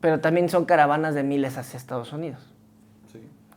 pero 0.00 0.20
también 0.20 0.48
son 0.48 0.64
caravanas 0.64 1.14
de 1.14 1.22
miles 1.22 1.58
hacia 1.58 1.76
Estados 1.76 2.14
Unidos. 2.14 2.40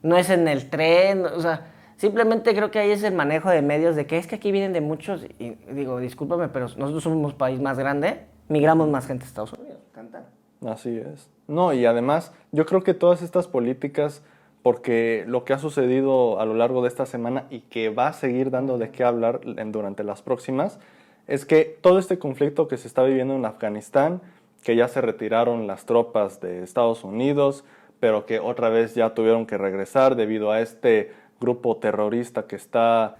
No 0.03 0.17
es 0.17 0.29
en 0.29 0.49
el 0.49 0.69
tren, 0.69 1.25
o 1.25 1.39
sea, 1.39 1.67
simplemente 1.95 2.53
creo 2.53 2.71
que 2.71 2.79
ahí 2.79 2.91
es 2.91 3.03
el 3.03 3.13
manejo 3.13 3.49
de 3.49 3.61
medios 3.61 3.95
de 3.95 4.05
que 4.05 4.17
es 4.17 4.27
que 4.27 4.35
aquí 4.35 4.51
vienen 4.51 4.73
de 4.73 4.81
muchos, 4.81 5.23
y 5.39 5.51
digo, 5.71 5.97
discúlpame, 5.99 6.49
pero 6.49 6.65
nosotros 6.75 7.03
somos 7.03 7.31
un 7.31 7.37
país 7.37 7.61
más 7.61 7.79
grande, 7.79 8.25
migramos 8.49 8.89
más 8.89 9.07
gente 9.07 9.23
a 9.23 9.27
Estados 9.27 9.53
Unidos. 9.53 9.79
Cantan. 9.93 10.23
Así 10.65 10.97
es. 10.97 11.29
No, 11.47 11.73
y 11.73 11.85
además, 11.85 12.33
yo 12.51 12.65
creo 12.65 12.83
que 12.83 12.93
todas 12.93 13.21
estas 13.21 13.47
políticas, 13.47 14.23
porque 14.63 15.23
lo 15.27 15.45
que 15.45 15.53
ha 15.53 15.59
sucedido 15.59 16.39
a 16.39 16.45
lo 16.45 16.53
largo 16.55 16.81
de 16.81 16.87
esta 16.89 17.05
semana 17.05 17.45
y 17.49 17.61
que 17.61 17.89
va 17.89 18.07
a 18.07 18.13
seguir 18.13 18.49
dando 18.51 18.77
de 18.77 18.89
qué 18.91 19.03
hablar 19.03 19.39
en- 19.45 19.71
durante 19.71 20.03
las 20.03 20.21
próximas, 20.21 20.79
es 21.27 21.45
que 21.45 21.77
todo 21.81 21.99
este 21.99 22.19
conflicto 22.19 22.67
que 22.67 22.77
se 22.77 22.87
está 22.87 23.03
viviendo 23.03 23.35
en 23.35 23.45
Afganistán, 23.45 24.21
que 24.63 24.75
ya 24.75 24.87
se 24.87 24.99
retiraron 25.01 25.67
las 25.67 25.85
tropas 25.85 26.41
de 26.41 26.63
Estados 26.63 27.03
Unidos, 27.03 27.63
pero 27.99 28.25
que 28.25 28.39
otra 28.39 28.69
vez 28.69 28.95
ya 28.95 29.13
tuvieron 29.13 29.45
que 29.45 29.57
regresar 29.57 30.15
debido 30.15 30.51
a 30.51 30.59
este 30.61 31.13
grupo 31.39 31.77
terrorista 31.77 32.47
que 32.47 32.55
está... 32.55 33.17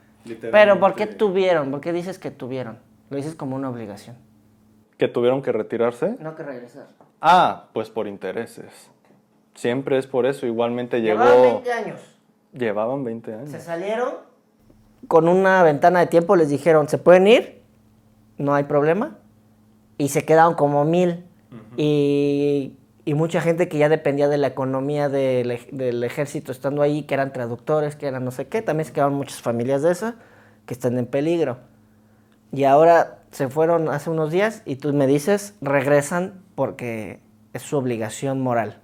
Pero 0.52 0.80
¿por 0.80 0.96
qué 0.96 1.08
tuvieron? 1.08 1.72
¿Por 1.72 1.80
qué 1.82 1.94
dices 1.94 2.20
que 2.20 2.32
tuvieron? 2.32 2.78
Lo 3.10 3.16
dices 3.18 3.36
como 3.36 3.56
una 3.56 3.70
obligación. 3.70 4.18
Que 4.98 5.08
tuvieron 5.08 5.42
que 5.42 5.52
retirarse. 5.54 6.18
No 6.20 6.36
que 6.36 6.44
regresar. 6.44 6.88
Ah, 7.22 7.66
pues 7.74 7.90
por 7.90 8.08
intereses. 8.08 8.90
Siempre 9.56 9.98
es 9.98 10.08
por 10.08 10.26
eso. 10.26 10.46
Igualmente 10.46 11.02
llegó... 11.02 11.24
Llevaban 11.24 11.64
20 11.64 11.74
años. 11.74 12.00
Llevaban 12.54 13.04
20 13.04 13.34
años. 13.34 13.50
Se 13.50 13.60
salieron. 13.60 14.14
Con 15.08 15.28
una 15.28 15.64
ventana 15.64 16.00
de 16.00 16.08
tiempo 16.08 16.36
les 16.36 16.50
dijeron, 16.50 16.88
¿se 16.90 16.98
pueden 16.98 17.28
ir? 17.28 17.62
No 18.38 18.54
hay 18.54 18.66
problema. 18.66 19.18
Y 19.98 20.10
se 20.10 20.26
quedaron 20.26 20.54
como 20.54 20.86
mil. 20.86 21.26
y, 21.76 22.76
y 23.06 23.14
mucha 23.14 23.42
gente 23.42 23.68
que 23.68 23.78
ya 23.78 23.90
dependía 23.90 24.28
de 24.28 24.38
la 24.38 24.48
economía 24.48 25.10
del, 25.10 25.60
del 25.72 26.04
ejército 26.04 26.52
estando 26.52 26.82
ahí, 26.82 27.04
que 27.04 27.14
eran 27.14 27.34
traductores, 27.34 27.96
que 27.96 28.08
eran 28.08 28.26
no 28.26 28.32
sé 28.32 28.48
qué. 28.48 28.62
También 28.62 28.86
se 28.86 28.94
quedaron 28.94 29.16
muchas 29.16 29.42
familias 29.42 29.82
de 29.82 29.92
esas 29.92 30.16
que 30.66 30.74
están 30.74 30.98
en 31.00 31.08
peligro. 31.08 31.58
Y 32.52 32.66
ahora 32.66 33.17
se 33.32 33.50
fueron 33.50 33.90
hace 33.90 34.10
unos 34.10 34.32
días 34.32 34.64
y 34.66 34.78
tú 34.78 34.94
me 34.94 35.08
dices, 35.08 35.56
regresan 35.62 36.42
porque 36.56 37.20
es 37.54 37.62
su 37.62 37.78
obligación 37.78 38.42
moral. 38.42 38.80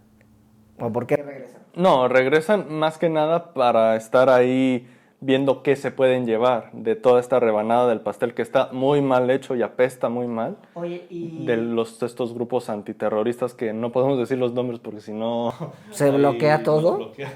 ¿O 0.79 0.91
por 0.91 1.07
qué 1.07 1.17
regresan? 1.17 1.61
No, 1.75 2.07
regresan 2.07 2.71
más 2.71 2.97
que 2.97 3.09
nada 3.09 3.53
para 3.53 3.95
estar 3.95 4.29
ahí 4.29 4.87
viendo 5.25 5.63
qué 5.63 5.75
se 5.75 5.91
pueden 5.91 6.25
llevar 6.25 6.69
de 6.73 6.95
toda 6.95 7.19
esta 7.19 7.39
rebanada 7.39 7.87
del 7.87 8.01
pastel 8.01 8.33
que 8.33 8.41
está 8.41 8.69
muy 8.71 9.01
mal 9.01 9.29
hecho 9.29 9.55
y 9.55 9.61
apesta 9.61 10.09
muy 10.09 10.27
mal. 10.27 10.57
Oye, 10.73 11.05
y... 11.09 11.45
De 11.45 11.57
los, 11.57 12.03
estos 12.03 12.33
grupos 12.33 12.69
antiterroristas 12.69 13.53
que 13.53 13.73
no 13.73 13.91
podemos 13.91 14.19
decir 14.19 14.37
los 14.37 14.53
nombres 14.53 14.79
porque 14.79 14.99
si 14.99 15.13
no... 15.13 15.53
¿Se 15.91 16.11
bloquea 16.11 16.63
todo? 16.63 16.97
bloquean. 16.97 17.31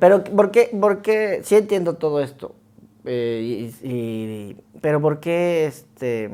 Pero, 0.00 0.24
¿por 0.24 0.50
qué? 0.50 0.70
¿Por 0.78 1.00
qué? 1.02 1.40
Sí 1.44 1.54
entiendo 1.54 1.94
todo 1.94 2.20
esto. 2.20 2.54
Eh, 3.04 3.70
y- 3.82 3.88
y- 3.88 4.56
pero, 4.80 5.00
¿por 5.00 5.20
qué 5.20 5.66
este... 5.66 6.30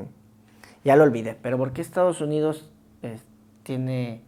Ya 0.85 0.97
lo 0.97 1.05
olvidé, 1.05 1.37
pero 1.41 1.57
¿por 1.57 1.73
qué 1.73 1.81
Estados 1.81 2.21
Unidos 2.21 2.71
eh, 3.03 3.19
tiene 3.63 4.21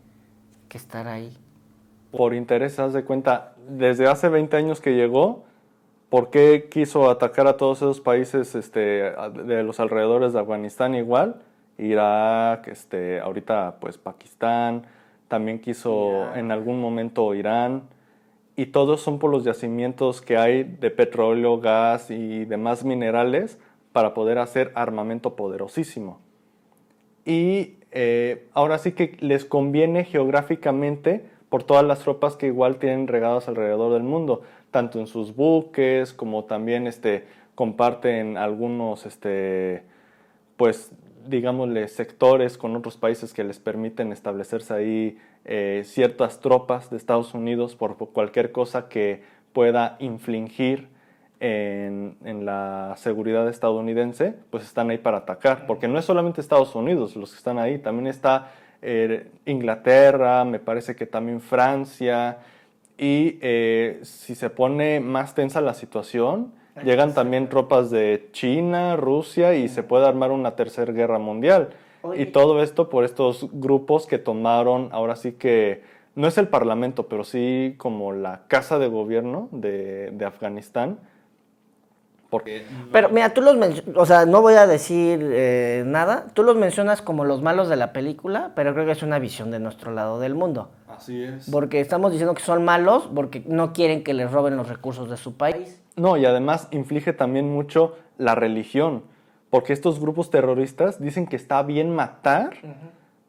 que 0.71 0.79
estar 0.79 1.07
ahí? 1.07 1.37
Por 2.13 2.33
interés, 2.35 2.79
haz 2.79 2.95
de 2.95 3.05
cuenta, 3.05 3.53
desde 3.69 4.07
hace 4.07 4.29
20 4.31 4.57
años 4.57 4.81
que 4.81 4.95
llegó, 4.95 5.45
¿por 6.09 6.31
qué 6.31 6.69
quiso 6.71 7.11
atacar 7.11 7.47
a 7.47 7.59
todos 7.59 7.79
esos 7.79 8.01
países 8.01 8.55
este, 8.55 8.79
de 9.45 9.63
los 9.65 9.81
alrededores 9.81 10.33
de 10.33 10.41
Afganistán 10.41 10.95
igual? 10.95 11.43
Irak, 11.77 12.69
este, 12.69 13.21
ahorita 13.21 13.77
pues 13.81 13.99
Pakistán, 13.99 14.87
también 15.29 15.59
quiso 15.61 16.23
Irán. 16.31 16.39
en 16.39 16.53
algún 16.53 16.81
momento 16.81 17.35
Irán, 17.35 17.83
y 18.57 18.67
todos 18.67 19.03
son 19.03 19.19
por 19.19 19.31
los 19.31 19.45
yacimientos 19.45 20.23
que 20.23 20.39
hay 20.39 20.65
de 20.65 20.91
petróleo, 20.91 21.61
gas 21.61 22.11
y 22.11 22.47
demás 22.47 22.85
minerales 22.85 23.59
para 23.93 24.15
poder 24.15 24.39
hacer 24.39 24.73
armamento 24.75 25.37
poderosísimo. 25.37 26.21
Y 27.27 27.75
eh, 27.93 28.47
ahora 28.55 28.79
sí 28.79 28.93
que 28.93 29.17
les 29.21 29.45
conviene 29.45 30.05
geográficamente 30.05 31.25
por 31.51 31.65
todas 31.65 31.85
las 31.85 32.01
tropas 32.01 32.37
que 32.37 32.47
igual 32.47 32.77
tienen 32.77 33.09
regadas 33.09 33.47
alrededor 33.47 33.93
del 33.93 34.03
mundo, 34.03 34.43
tanto 34.71 35.01
en 35.01 35.07
sus 35.07 35.35
buques 35.37 36.13
como 36.13 36.45
también 36.45 36.87
este, 36.87 37.25
comparten 37.55 38.37
algunos, 38.37 39.07
este, 39.07 39.83
pues 40.57 40.93
digámosle, 41.27 41.89
sectores 41.89 42.57
con 42.57 42.75
otros 42.77 42.97
países 42.97 43.33
que 43.33 43.45
les 43.45 43.59
permiten 43.59 44.13
establecerse 44.13 44.75
ahí 44.75 45.19
eh, 45.47 45.83
ciertas 45.85 46.41
tropas 46.41 46.91
de 46.91 46.97
Estados 46.97 47.33
Unidos 47.33 47.77
por 47.77 47.97
cualquier 47.97 48.53
cosa 48.53 48.89
que 48.89 49.23
pueda 49.53 49.97
infligir 50.01 50.89
en, 51.41 52.17
en 52.25 52.45
la 52.45 52.95
seguridad 52.97 53.49
estadounidense, 53.49 54.35
pues 54.51 54.65
están 54.65 54.91
ahí 54.91 54.99
para 54.99 55.19
atacar, 55.19 55.67
porque 55.67 55.89
no 55.89 55.99
es 55.99 56.05
solamente 56.05 56.41
Estados 56.41 56.75
Unidos 56.75 57.17
los 57.17 57.31
que 57.31 57.39
están 57.39 57.59
ahí, 57.59 57.79
también 57.79 58.07
está 58.07 58.51
eh, 58.83 59.29
Inglaterra, 59.47 60.45
me 60.45 60.59
parece 60.59 60.95
que 60.97 61.07
también 61.07 61.41
Francia, 61.41 62.39
y 62.99 63.39
eh, 63.41 64.01
si 64.03 64.35
se 64.35 64.51
pone 64.51 65.01
más 65.01 65.35
tensa 65.35 65.61
la 65.61 65.75
situación, 65.75 66.53
llegan 66.85 67.15
también 67.15 67.49
tropas 67.49 67.91
de 67.91 68.29
China, 68.33 68.97
Rusia, 68.97 69.55
y 69.55 69.69
se 69.69 69.83
puede 69.83 70.07
armar 70.07 70.31
una 70.31 70.57
tercera 70.57 70.93
guerra 70.93 71.19
mundial. 71.19 71.71
Oye. 72.09 72.23
Y 72.23 72.27
todo 72.27 72.63
esto 72.63 72.89
por 72.89 73.05
estos 73.05 73.49
grupos 73.53 74.07
que 74.07 74.19
tomaron, 74.19 74.89
ahora 74.93 75.17
sí 75.17 75.33
que, 75.33 75.83
no 76.17 76.27
es 76.27 76.39
el 76.39 76.49
parlamento, 76.49 77.09
pero 77.09 77.23
sí 77.23 77.75
como 77.77 78.13
la 78.13 78.43
casa 78.49 78.79
de 78.79 78.89
gobierno 78.89 79.49
de, 79.53 80.11
de 80.13 80.25
Afganistán. 80.25 80.99
Porque 82.31 82.65
Pero 82.91 83.11
mira, 83.11 83.33
tú 83.33 83.41
los 83.41 83.57
mencionas, 83.57 83.97
o 83.97 84.05
sea, 84.05 84.27
no 84.27 84.43
voy 84.43 84.55
a 84.55 84.67
decir 84.67 85.21
eh, 85.23 85.85
nada, 85.87 86.27
tú 86.33 86.43
los 86.43 86.57
mencionas 86.57 87.01
como 87.03 87.25
los 87.25 87.41
malos 87.41 87.69
de 87.69 87.77
la 87.77 87.93
película, 87.93 88.53
pero 88.57 88.73
creo 88.75 88.85
que 88.85 88.93
es 88.93 89.03
una 89.03 89.19
visión 89.21 89.51
de 89.53 89.61
nuestro 89.61 89.93
lado 89.93 90.19
del 90.19 90.35
mundo. 90.35 90.71
así 90.89 91.23
es. 91.23 91.49
Porque 91.51 91.81
estamos 91.81 92.11
diciendo 92.11 92.35
que 92.35 92.43
son 92.43 92.65
malos 92.65 93.09
porque 93.15 93.45
no 93.47 93.73
quieren 93.73 94.03
que 94.03 94.13
les 94.13 94.33
roben 94.33 94.57
los 94.57 94.69
recursos 94.69 95.09
de 95.09 95.19
su 95.19 95.37
país. 95.37 95.81
No, 95.95 96.17
y 96.17 96.25
además 96.25 96.69
inflige 96.73 97.13
también 97.13 97.53
mucho 97.53 97.97
la 98.19 98.35
religión, 98.35 99.05
porque 99.51 99.73
estos 99.73 100.01
grupos 100.01 100.31
terroristas 100.31 101.01
dicen 101.01 101.27
que 101.27 101.37
está 101.37 101.63
bien 101.63 101.95
matar, 101.95 102.57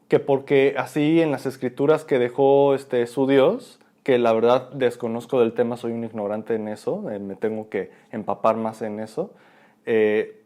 que 0.08 0.18
porque 0.18 0.74
así 0.76 1.20
en 1.20 1.30
las 1.30 1.46
escrituras 1.46 2.04
que 2.04 2.18
dejó 2.18 2.74
este, 2.74 3.06
su 3.06 3.26
Dios, 3.26 3.78
que 4.02 4.18
la 4.18 4.32
verdad 4.32 4.70
desconozco 4.72 5.40
del 5.40 5.52
tema, 5.52 5.76
soy 5.76 5.92
un 5.92 6.04
ignorante 6.04 6.54
en 6.54 6.68
eso, 6.68 7.10
eh, 7.10 7.18
me 7.18 7.34
tengo 7.34 7.68
que 7.68 7.90
empapar 8.10 8.56
más 8.56 8.82
en 8.82 9.00
eso, 9.00 9.32
eh, 9.86 10.42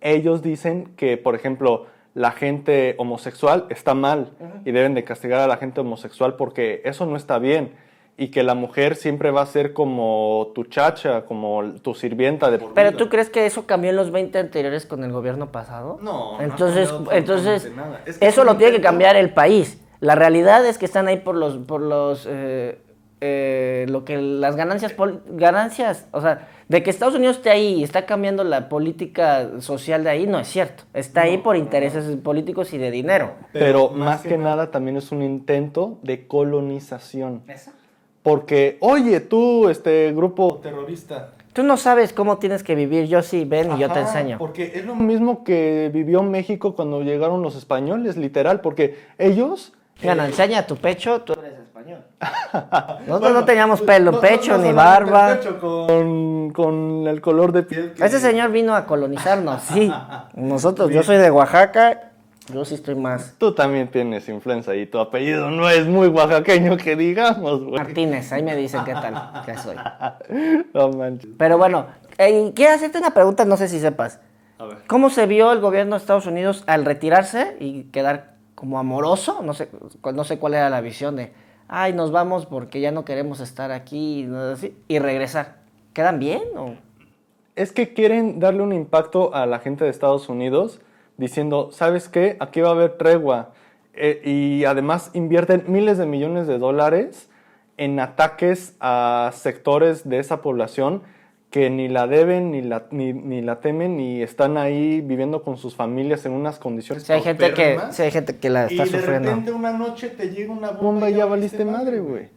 ellos 0.00 0.42
dicen 0.42 0.92
que, 0.96 1.16
por 1.16 1.34
ejemplo, 1.34 1.86
la 2.14 2.30
gente 2.30 2.94
homosexual 2.98 3.66
está 3.68 3.94
mal 3.94 4.30
y 4.64 4.72
deben 4.72 4.94
de 4.94 5.04
castigar 5.04 5.40
a 5.40 5.46
la 5.46 5.56
gente 5.56 5.80
homosexual 5.80 6.34
porque 6.34 6.82
eso 6.84 7.06
no 7.06 7.16
está 7.16 7.38
bien 7.38 7.72
y 8.20 8.28
que 8.32 8.42
la 8.42 8.54
mujer 8.54 8.96
siempre 8.96 9.30
va 9.30 9.42
a 9.42 9.46
ser 9.46 9.72
como 9.72 10.50
tu 10.52 10.64
chacha, 10.64 11.24
como 11.24 11.62
tu 11.82 11.94
sirvienta 11.94 12.50
de 12.50 12.58
por 12.58 12.74
Pero 12.74 12.90
vida. 12.90 12.98
tú 12.98 13.08
crees 13.08 13.30
que 13.30 13.46
eso 13.46 13.64
cambió 13.64 13.90
en 13.90 13.96
los 13.96 14.10
20 14.10 14.36
anteriores 14.40 14.86
con 14.86 15.04
el 15.04 15.12
gobierno 15.12 15.52
pasado? 15.52 16.00
No, 16.02 16.32
no 16.36 16.42
Entonces, 16.42 16.90
cambiado 16.90 17.16
entonces 17.16 17.72
nada. 17.76 18.02
Es 18.04 18.18
que 18.18 18.26
eso 18.26 18.42
lo 18.42 18.56
tiene 18.56 18.72
que 18.74 18.82
cambiar 18.82 19.14
el 19.14 19.32
país. 19.32 19.80
La 20.00 20.16
realidad 20.16 20.66
es 20.66 20.78
que 20.78 20.84
están 20.84 21.06
ahí 21.06 21.18
por 21.18 21.36
los 21.36 21.58
por 21.58 21.80
los 21.80 22.26
eh, 22.28 22.80
eh, 23.20 23.86
lo 23.88 24.04
que 24.04 24.16
las 24.16 24.56
ganancias, 24.56 24.94
ganancias, 25.28 26.06
o 26.12 26.20
sea, 26.20 26.48
de 26.68 26.82
que 26.82 26.90
Estados 26.90 27.14
Unidos 27.14 27.36
esté 27.36 27.50
ahí 27.50 27.74
y 27.74 27.84
está 27.84 28.04
cambiando 28.04 28.44
la 28.44 28.68
política 28.68 29.60
social 29.60 30.04
de 30.04 30.10
ahí, 30.10 30.26
no 30.26 30.38
es 30.38 30.48
cierto. 30.48 30.84
Está 30.92 31.22
ahí 31.22 31.38
por 31.38 31.56
intereses 31.56 32.16
políticos 32.16 32.72
y 32.74 32.78
de 32.78 32.90
dinero. 32.90 33.34
Pero, 33.52 33.90
más 33.90 34.22
que, 34.22 34.38
nada 34.38 34.70
también 34.70 34.96
es 34.96 35.10
un 35.10 35.22
intento 35.22 35.98
de 36.02 36.26
colonización. 36.28 37.42
Porque, 38.28 38.76
oye, 38.80 39.20
tú, 39.20 39.70
este 39.70 40.12
grupo 40.12 40.60
terrorista, 40.62 41.30
Tú 41.54 41.62
no 41.62 41.78
sabes 41.78 42.12
cómo 42.12 42.36
tienes 42.36 42.62
que 42.62 42.74
vivir, 42.74 43.06
yo 43.06 43.22
sí, 43.22 43.46
ven 43.46 43.72
y 43.72 43.78
yo 43.78 43.90
te 43.90 44.00
enseño. 44.00 44.36
Porque 44.36 44.72
es 44.74 44.84
lo 44.84 44.94
mismo 44.94 45.44
que 45.44 45.90
vivió 45.94 46.22
México 46.22 46.76
cuando 46.76 47.00
llegaron 47.00 47.40
los 47.40 47.56
españoles, 47.56 48.18
literal, 48.18 48.60
porque 48.60 48.98
ellos... 49.16 49.72
Bueno, 50.02 50.26
enseña 50.26 50.66
tu 50.66 50.76
pecho, 50.76 51.22
tú 51.22 51.32
eres 51.32 51.58
español. 51.58 52.02
Nosotros 53.06 53.32
no 53.32 53.44
teníamos 53.46 53.80
pelo, 53.80 54.20
pecho 54.20 54.58
ni 54.58 54.72
barba. 54.72 55.36
Pecho 55.36 55.58
con, 55.58 56.50
con, 56.50 57.06
el 57.08 57.22
color 57.22 57.52
de 57.52 57.62
piel. 57.62 57.94
Ese 57.98 58.20
señor 58.20 58.52
vino 58.52 58.76
a 58.76 58.84
colonizarnos, 58.84 59.62
sí. 59.62 59.90
Nosotros, 60.34 60.90
yo 60.90 61.02
soy 61.02 61.16
de 61.16 61.30
Oaxaca 61.30 62.07
yo 62.52 62.64
sí 62.64 62.74
estoy 62.74 62.94
más. 62.94 63.34
Tú 63.38 63.54
también 63.54 63.88
tienes 63.88 64.28
influencia 64.28 64.74
y 64.74 64.86
tu 64.86 64.98
apellido 64.98 65.50
no 65.50 65.68
es 65.68 65.86
muy 65.86 66.08
oaxaqueño 66.08 66.76
que 66.76 66.96
digamos, 66.96 67.62
güey. 67.62 67.78
Martínez, 67.78 68.32
ahí 68.32 68.42
me 68.42 68.56
dicen 68.56 68.84
qué 68.84 68.92
tal, 68.92 69.42
qué 69.46 69.56
soy. 69.56 69.76
No 70.72 70.90
manches. 70.90 71.30
Pero 71.36 71.58
bueno, 71.58 71.86
eh, 72.16 72.52
quiero 72.54 72.74
hacerte 72.74 72.98
una 72.98 73.12
pregunta, 73.12 73.44
no 73.44 73.56
sé 73.56 73.68
si 73.68 73.80
sepas. 73.80 74.20
A 74.58 74.64
ver. 74.64 74.78
¿Cómo 74.86 75.10
se 75.10 75.26
vio 75.26 75.52
el 75.52 75.60
gobierno 75.60 75.96
de 75.96 76.00
Estados 76.00 76.26
Unidos 76.26 76.64
al 76.66 76.84
retirarse 76.84 77.56
y 77.60 77.84
quedar 77.84 78.34
como 78.54 78.78
amoroso? 78.78 79.42
No 79.42 79.54
sé, 79.54 79.68
no 80.02 80.24
sé 80.24 80.38
cuál 80.38 80.54
era 80.54 80.70
la 80.70 80.80
visión 80.80 81.16
de, 81.16 81.32
ay, 81.68 81.92
nos 81.92 82.10
vamos 82.10 82.46
porque 82.46 82.80
ya 82.80 82.90
no 82.90 83.04
queremos 83.04 83.40
estar 83.40 83.70
aquí 83.70 84.28
y 84.88 84.98
regresar. 84.98 85.58
¿Quedan 85.92 86.18
bien 86.18 86.42
o...? 86.56 86.74
Es 87.56 87.72
que 87.72 87.92
quieren 87.92 88.38
darle 88.38 88.62
un 88.62 88.72
impacto 88.72 89.34
a 89.34 89.44
la 89.44 89.58
gente 89.58 89.84
de 89.84 89.90
Estados 89.90 90.28
Unidos 90.28 90.80
diciendo, 91.18 91.68
¿sabes 91.72 92.08
qué? 92.08 92.36
Aquí 92.40 92.62
va 92.62 92.68
a 92.68 92.72
haber 92.72 92.96
tregua. 92.96 93.50
Eh, 93.92 94.22
y 94.24 94.64
además 94.64 95.10
invierten 95.12 95.64
miles 95.66 95.98
de 95.98 96.06
millones 96.06 96.46
de 96.46 96.58
dólares 96.58 97.28
en 97.76 98.00
ataques 98.00 98.76
a 98.80 99.30
sectores 99.34 100.08
de 100.08 100.20
esa 100.20 100.40
población 100.40 101.02
que 101.50 101.70
ni 101.70 101.88
la 101.88 102.06
deben, 102.06 102.50
ni 102.50 102.62
la, 102.62 102.86
ni, 102.90 103.40
la 103.40 103.60
temen, 103.60 103.96
ni 103.96 104.22
están 104.22 104.58
ahí 104.58 105.00
viviendo 105.00 105.42
con 105.42 105.56
sus 105.56 105.74
familias 105.74 106.26
en 106.26 106.32
unas 106.32 106.58
condiciones. 106.58 107.04
Si 107.04 107.12
hay 107.12 107.22
gente, 107.22 107.54
que, 107.54 107.78
si 107.90 108.02
hay 108.02 108.10
gente 108.10 108.36
que 108.36 108.50
la 108.50 108.66
está 108.66 108.84
sufriendo. 108.84 109.08
Y 109.08 109.12
de 109.12 109.18
repente 109.30 109.52
una 109.52 109.72
noche 109.72 110.10
te 110.10 110.30
llega 110.30 110.52
una 110.52 110.70
bomba 110.70 111.10
y 111.10 111.14
ya 111.14 111.24
valiste 111.24 111.64
madre, 111.64 112.00
güey. 112.00 112.28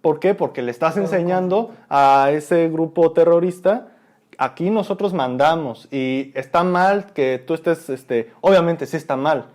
¿Por 0.00 0.18
qué? 0.18 0.34
Porque 0.34 0.62
le 0.62 0.70
estás 0.70 0.96
enseñando 0.96 1.74
a 1.88 2.30
ese 2.32 2.68
grupo 2.68 3.12
terrorista 3.12 3.88
aquí 4.38 4.70
nosotros 4.70 5.14
mandamos 5.14 5.88
y 5.90 6.32
está 6.34 6.64
mal 6.64 7.12
que 7.12 7.42
tú 7.44 7.54
estés, 7.54 7.88
este, 7.90 8.30
obviamente 8.40 8.86
sí 8.86 8.96
está 8.96 9.16
mal, 9.16 9.46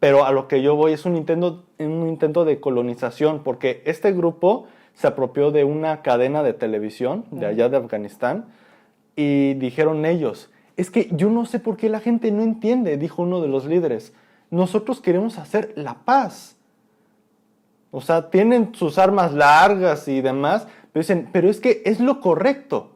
pero 0.00 0.24
a 0.24 0.32
lo 0.32 0.48
que 0.48 0.62
yo 0.62 0.74
voy 0.76 0.92
es 0.92 1.04
un 1.04 1.16
intento, 1.16 1.64
un 1.78 2.08
intento 2.08 2.44
de 2.44 2.60
colonización, 2.60 3.42
porque 3.42 3.82
este 3.86 4.12
grupo 4.12 4.66
se 4.94 5.06
apropió 5.06 5.50
de 5.50 5.64
una 5.64 6.02
cadena 6.02 6.42
de 6.42 6.52
televisión 6.52 7.24
de 7.30 7.46
allá 7.46 7.68
de 7.68 7.76
Afganistán 7.76 8.46
y 9.16 9.54
dijeron 9.54 10.04
ellos, 10.04 10.50
es 10.76 10.90
que 10.90 11.08
yo 11.12 11.30
no 11.30 11.44
sé 11.44 11.58
por 11.58 11.76
qué 11.76 11.88
la 11.88 12.00
gente 12.00 12.30
no 12.30 12.42
entiende, 12.42 12.96
dijo 12.96 13.22
uno 13.22 13.40
de 13.40 13.48
los 13.48 13.64
líderes, 13.66 14.12
nosotros 14.50 15.00
queremos 15.00 15.38
hacer 15.38 15.72
la 15.76 15.94
paz. 16.04 16.56
O 17.90 18.00
sea, 18.00 18.30
tienen 18.30 18.74
sus 18.74 18.98
armas 18.98 19.32
largas 19.32 20.08
y 20.08 20.20
demás, 20.20 20.66
pero 20.92 21.02
dicen, 21.02 21.28
pero 21.32 21.48
es 21.48 21.60
que 21.60 21.82
es 21.84 22.00
lo 22.00 22.20
correcto. 22.20 22.91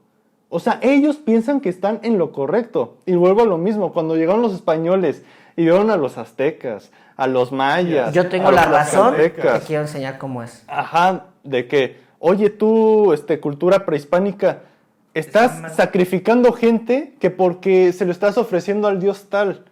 O 0.48 0.60
sea, 0.60 0.78
ellos 0.82 1.16
piensan 1.16 1.60
que 1.60 1.68
están 1.68 2.00
en 2.02 2.18
lo 2.18 2.32
correcto. 2.32 2.98
Y 3.06 3.14
vuelvo 3.14 3.42
a 3.42 3.46
lo 3.46 3.58
mismo, 3.58 3.92
cuando 3.92 4.16
llegaron 4.16 4.42
los 4.42 4.54
españoles 4.54 5.22
y 5.56 5.62
vieron 5.62 5.90
a 5.90 5.96
los 5.96 6.18
aztecas, 6.18 6.92
a 7.16 7.26
los 7.26 7.52
mayas. 7.52 8.12
Yo 8.14 8.28
tengo 8.28 8.50
la 8.50 8.66
razón, 8.66 9.16
te 9.16 9.32
quiero 9.66 9.82
enseñar 9.82 10.18
cómo 10.18 10.42
es. 10.42 10.64
Ajá, 10.68 11.26
de 11.42 11.66
que, 11.66 12.00
oye 12.18 12.50
tú, 12.50 13.12
este, 13.12 13.40
cultura 13.40 13.84
prehispánica, 13.84 14.60
estás 15.14 15.74
sacrificando 15.74 16.52
gente 16.52 17.14
que 17.18 17.30
porque 17.30 17.92
se 17.92 18.04
lo 18.04 18.12
estás 18.12 18.38
ofreciendo 18.38 18.86
al 18.86 19.00
dios 19.00 19.26
tal. 19.28 19.64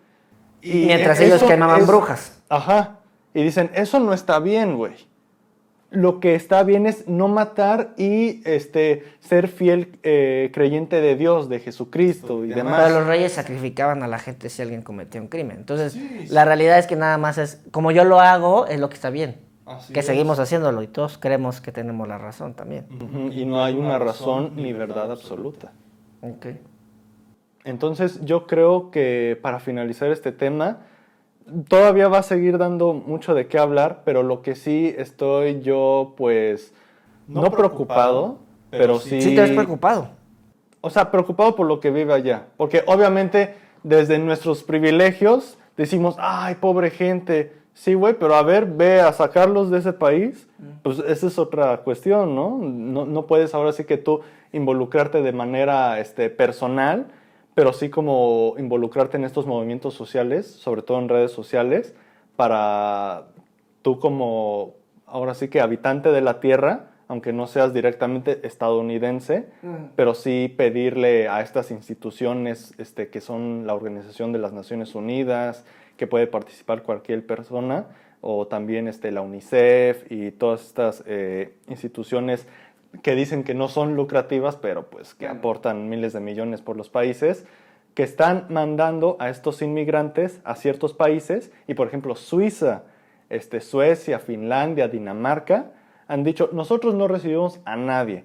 Y 0.61 0.87
Mientras 0.87 1.21
ellos 1.21 1.43
quemaban 1.43 1.87
brujas. 1.87 2.41
Ajá, 2.49 2.97
y 3.33 3.43
dicen, 3.43 3.71
eso 3.75 4.01
no 4.01 4.13
está 4.13 4.39
bien, 4.39 4.77
güey 4.77 4.95
lo 5.95 6.21
que 6.21 6.35
está 6.35 6.63
bien 6.63 6.87
es 6.87 7.09
no 7.09 7.29
matar 7.29 7.95
y 7.97 8.43
este, 8.45 9.05
ser 9.21 9.49
fiel 9.49 9.99
eh, 10.03 10.51
creyente 10.53 11.01
de 11.01 11.17
Dios, 11.17 11.49
de 11.49 11.61
Jesucristo 11.61 12.45
y 12.45 12.49
demás. 12.49 12.83
Pero 12.85 12.99
los 12.99 13.09
reyes 13.09 13.33
sacrificaban 13.33 14.03
a 14.03 14.09
la 14.09 14.19
gente 14.19 14.49
si 14.51 14.63
alguien 14.63 14.83
cometía 14.83 15.21
un 15.21 15.29
crimen. 15.29 15.59
Entonces, 15.59 15.97
la 16.31 16.45
realidad 16.45 16.79
es 16.79 16.87
que 16.87 16.97
nada 16.97 17.19
más 17.19 17.39
es, 17.39 17.63
como 17.71 17.93
yo 17.93 18.05
lo 18.05 18.21
hago, 18.21 18.67
es 18.67 18.81
lo 18.81 18.89
que 18.89 18.95
está 18.97 19.11
bien. 19.11 19.37
que 19.93 20.03
seguimos 20.03 20.39
haciéndolo 20.39 20.83
y 20.83 20.89
todos 20.89 21.17
creemos 21.17 21.61
que 21.61 21.73
tenemos 21.73 22.07
la 22.07 22.19
razón 22.19 22.55
también. 22.55 22.87
Y 23.33 23.45
no 23.45 23.63
hay 23.63 23.75
una 23.75 23.99
razón 23.99 24.53
ni 24.57 24.73
verdad 24.73 25.11
absoluta. 25.11 25.73
Okay. 26.21 26.61
Entonces, 27.65 28.21
yo 28.25 28.47
creo 28.47 28.91
que 28.91 29.39
para 29.41 29.61
finalizar 29.61 30.11
este 30.11 30.33
tema, 30.33 30.81
todavía 31.69 32.09
va 32.09 32.19
a 32.19 32.23
seguir 32.23 32.59
dando 32.59 32.95
mucho 32.95 33.35
de 33.35 33.47
qué 33.47 33.59
hablar, 33.59 34.03
pero 34.05 34.23
lo 34.23 34.43
que 34.43 34.55
sí 34.55 34.95
estoy 34.97 35.61
yo, 35.61 36.15
pues, 36.17 36.73
no, 37.27 37.51
preocupado, 37.51 38.39
pero 38.71 38.99
sí... 38.99 39.21
Sí, 39.21 39.35
te 39.35 39.43
has 39.43 39.51
preocupado. 39.51 40.11
O 40.81 40.91
sea, 40.91 41.11
preocupado 41.11 41.57
por 41.57 41.67
lo 41.67 41.81
que 41.81 41.91
vive 41.91 42.13
allá. 42.13 42.47
Porque 42.57 42.83
obviamente 42.87 43.55
desde 43.83 44.19
nuestros 44.19 44.63
privilegios 44.63 45.59
decimos, 45.77 46.17
ay, 46.19 46.57
pobre 46.57 46.91
gente. 46.91 47.53
Sí, 47.73 47.95
güey, 47.95 48.15
pero 48.15 48.35
a 48.35 48.43
ver, 48.43 48.67
ve 48.67 49.01
a 49.01 49.13
sacarlos 49.13 49.71
de 49.71 49.79
ese 49.79 49.93
país. 49.93 50.47
Mm. 50.59 50.65
Pues 50.83 50.99
esa 51.01 51.27
es 51.27 51.39
otra 51.39 51.79
cuestión, 51.79 52.35
¿no? 52.35 52.59
No, 52.59 53.07
no 53.07 53.27
puedes 53.27 53.55
ahora 53.55 53.73
sí 53.73 53.85
que 53.85 53.97
tú 53.97 54.21
involucrarte 54.53 55.23
de 55.23 55.33
manera 55.33 55.99
este, 56.01 56.31
personal 56.31 57.07
pero 57.55 57.73
sí 57.73 57.89
como 57.89 58.55
involucrarte 58.59 59.17
en 59.17 59.25
estos 59.25 59.47
movimientos 59.47 59.95
sociales, 59.95 60.47
sobre 60.47 60.83
todo 60.83 60.99
en 60.99 61.09
redes 61.09 61.33
sociales, 61.33 61.95
para 62.37 63.27
tú 63.83 63.99
como, 63.99 64.75
ahora 65.07 65.35
sí 65.35 65.49
que 65.49 65.61
habitante 65.61 66.11
de 66.11 66.21
la 66.21 66.41
Tierra, 66.41 66.91
aunque 67.07 67.33
no 67.33 67.47
seas 67.47 67.75
directamente 67.75 68.41
estadounidense, 68.47 69.47
pero 69.95 70.15
sí 70.15 70.53
pedirle 70.57 71.29
a 71.29 71.43
estas 71.43 71.71
instituciones 71.71 72.75
este, 72.79 73.09
que 73.09 73.21
son 73.21 73.67
la 73.67 73.75
Organización 73.75 74.33
de 74.33 74.39
las 74.39 74.53
Naciones 74.53 74.95
Unidas, 74.95 75.65
que 75.97 76.07
puede 76.07 76.27
participar 76.27 76.83
cualquier 76.83 77.27
persona, 77.27 77.87
o 78.27 78.47
también 78.47 78.89
este, 78.89 79.13
la 79.13 79.21
UNICEF 79.21 80.11
y 80.11 80.31
todas 80.31 80.63
estas 80.63 81.05
eh, 81.07 81.57
instituciones 81.69 82.49
que 83.03 83.15
dicen 83.15 83.45
que 83.45 83.55
no 83.55 83.69
son 83.69 83.97
lucrativas, 83.97 84.57
pero 84.57 84.89
pues 84.91 85.15
que 85.15 85.27
aportan 85.27 85.89
miles 85.89 86.13
de 86.13 86.21
millones 86.21 86.61
por 86.61 86.77
los 86.77 86.89
países, 86.89 87.47
que 87.95 88.03
están 88.03 88.47
mandando 88.49 89.17
a 89.21 89.29
estos 89.31 89.63
inmigrantes 89.63 90.41
a 90.45 90.57
ciertos 90.57 90.95
países 90.95 91.53
y 91.67 91.75
por 91.75 91.87
ejemplo 91.87 92.17
Suiza, 92.17 92.83
este, 93.31 93.61
Suecia, 93.61 94.19
Finlandia, 94.19 94.89
Dinamarca, 94.89 95.73
han 96.07 96.25
dicho 96.25 96.51
nosotros 96.53 96.95
no 96.95 97.09
recibimos 97.09 97.61
a 97.65 97.77
nadie. 97.77 98.25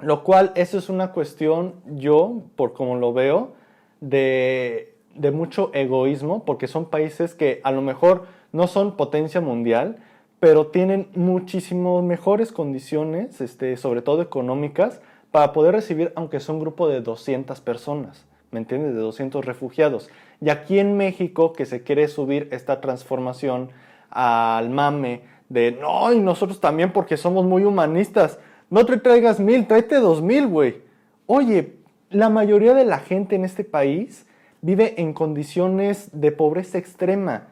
Lo 0.00 0.22
cual 0.22 0.52
eso 0.54 0.78
es 0.78 0.88
una 0.88 1.10
cuestión, 1.12 1.74
yo, 1.86 2.42
por 2.54 2.72
como 2.72 2.96
lo 2.96 3.12
veo, 3.12 3.54
de, 4.00 4.94
de 5.14 5.30
mucho 5.32 5.70
egoísmo, 5.74 6.44
porque 6.44 6.68
son 6.68 6.88
países 6.88 7.34
que 7.34 7.60
a 7.64 7.72
lo 7.72 7.82
mejor 7.82 8.26
no 8.52 8.68
son 8.68 8.96
potencia 8.96 9.40
mundial, 9.40 9.98
pero 10.40 10.68
tienen 10.68 11.08
muchísimo 11.14 12.02
mejores 12.02 12.52
condiciones, 12.52 13.40
este, 13.40 13.76
sobre 13.76 14.02
todo 14.02 14.22
económicas, 14.22 15.00
para 15.30 15.52
poder 15.52 15.74
recibir, 15.74 16.12
aunque 16.16 16.40
sea 16.40 16.54
un 16.54 16.60
grupo 16.60 16.88
de 16.88 17.00
200 17.00 17.60
personas, 17.60 18.24
¿me 18.50 18.60
entiendes? 18.60 18.94
De 18.94 19.00
200 19.00 19.44
refugiados. 19.44 20.08
Y 20.40 20.50
aquí 20.50 20.78
en 20.78 20.96
México, 20.96 21.52
que 21.52 21.66
se 21.66 21.82
quiere 21.82 22.08
subir 22.08 22.48
esta 22.52 22.80
transformación 22.80 23.70
al 24.10 24.70
mame 24.70 25.22
de, 25.48 25.72
no, 25.72 26.12
y 26.12 26.20
nosotros 26.20 26.60
también 26.60 26.92
porque 26.92 27.16
somos 27.16 27.44
muy 27.44 27.64
humanistas, 27.64 28.38
no 28.70 28.86
te 28.86 28.98
traigas 28.98 29.40
mil, 29.40 29.66
tráete 29.66 29.96
dos 29.96 30.22
mil, 30.22 30.46
güey. 30.46 30.82
Oye, 31.26 31.76
la 32.10 32.28
mayoría 32.28 32.74
de 32.74 32.84
la 32.84 32.98
gente 32.98 33.34
en 33.36 33.44
este 33.44 33.64
país 33.64 34.26
vive 34.60 35.00
en 35.00 35.12
condiciones 35.12 36.10
de 36.12 36.32
pobreza 36.32 36.78
extrema 36.78 37.48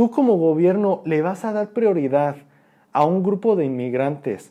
tú 0.00 0.10
como 0.10 0.38
gobierno 0.38 1.02
le 1.04 1.20
vas 1.20 1.44
a 1.44 1.52
dar 1.52 1.74
prioridad 1.74 2.36
a 2.90 3.04
un 3.04 3.22
grupo 3.22 3.54
de 3.54 3.66
inmigrantes 3.66 4.50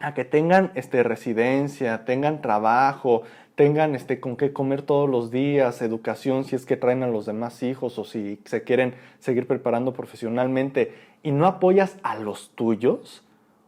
a 0.00 0.12
que 0.12 0.24
tengan 0.24 0.72
este, 0.74 1.04
residencia, 1.04 2.04
tengan 2.04 2.42
trabajo, 2.42 3.22
tengan 3.54 3.94
este, 3.94 4.18
con 4.18 4.36
qué 4.36 4.52
comer 4.52 4.82
todos 4.82 5.08
los 5.08 5.30
días, 5.30 5.82
educación 5.82 6.42
si 6.42 6.56
es 6.56 6.66
que 6.66 6.76
traen 6.76 7.04
a 7.04 7.06
los 7.06 7.26
demás 7.26 7.62
hijos 7.62 7.96
o 7.96 8.02
si 8.02 8.40
se 8.44 8.64
quieren 8.64 8.94
seguir 9.20 9.46
preparando 9.46 9.92
profesionalmente 9.92 10.92
y 11.22 11.30
no 11.30 11.46
apoyas 11.46 11.96
a 12.02 12.16
los 12.16 12.50
tuyos, 12.56 13.22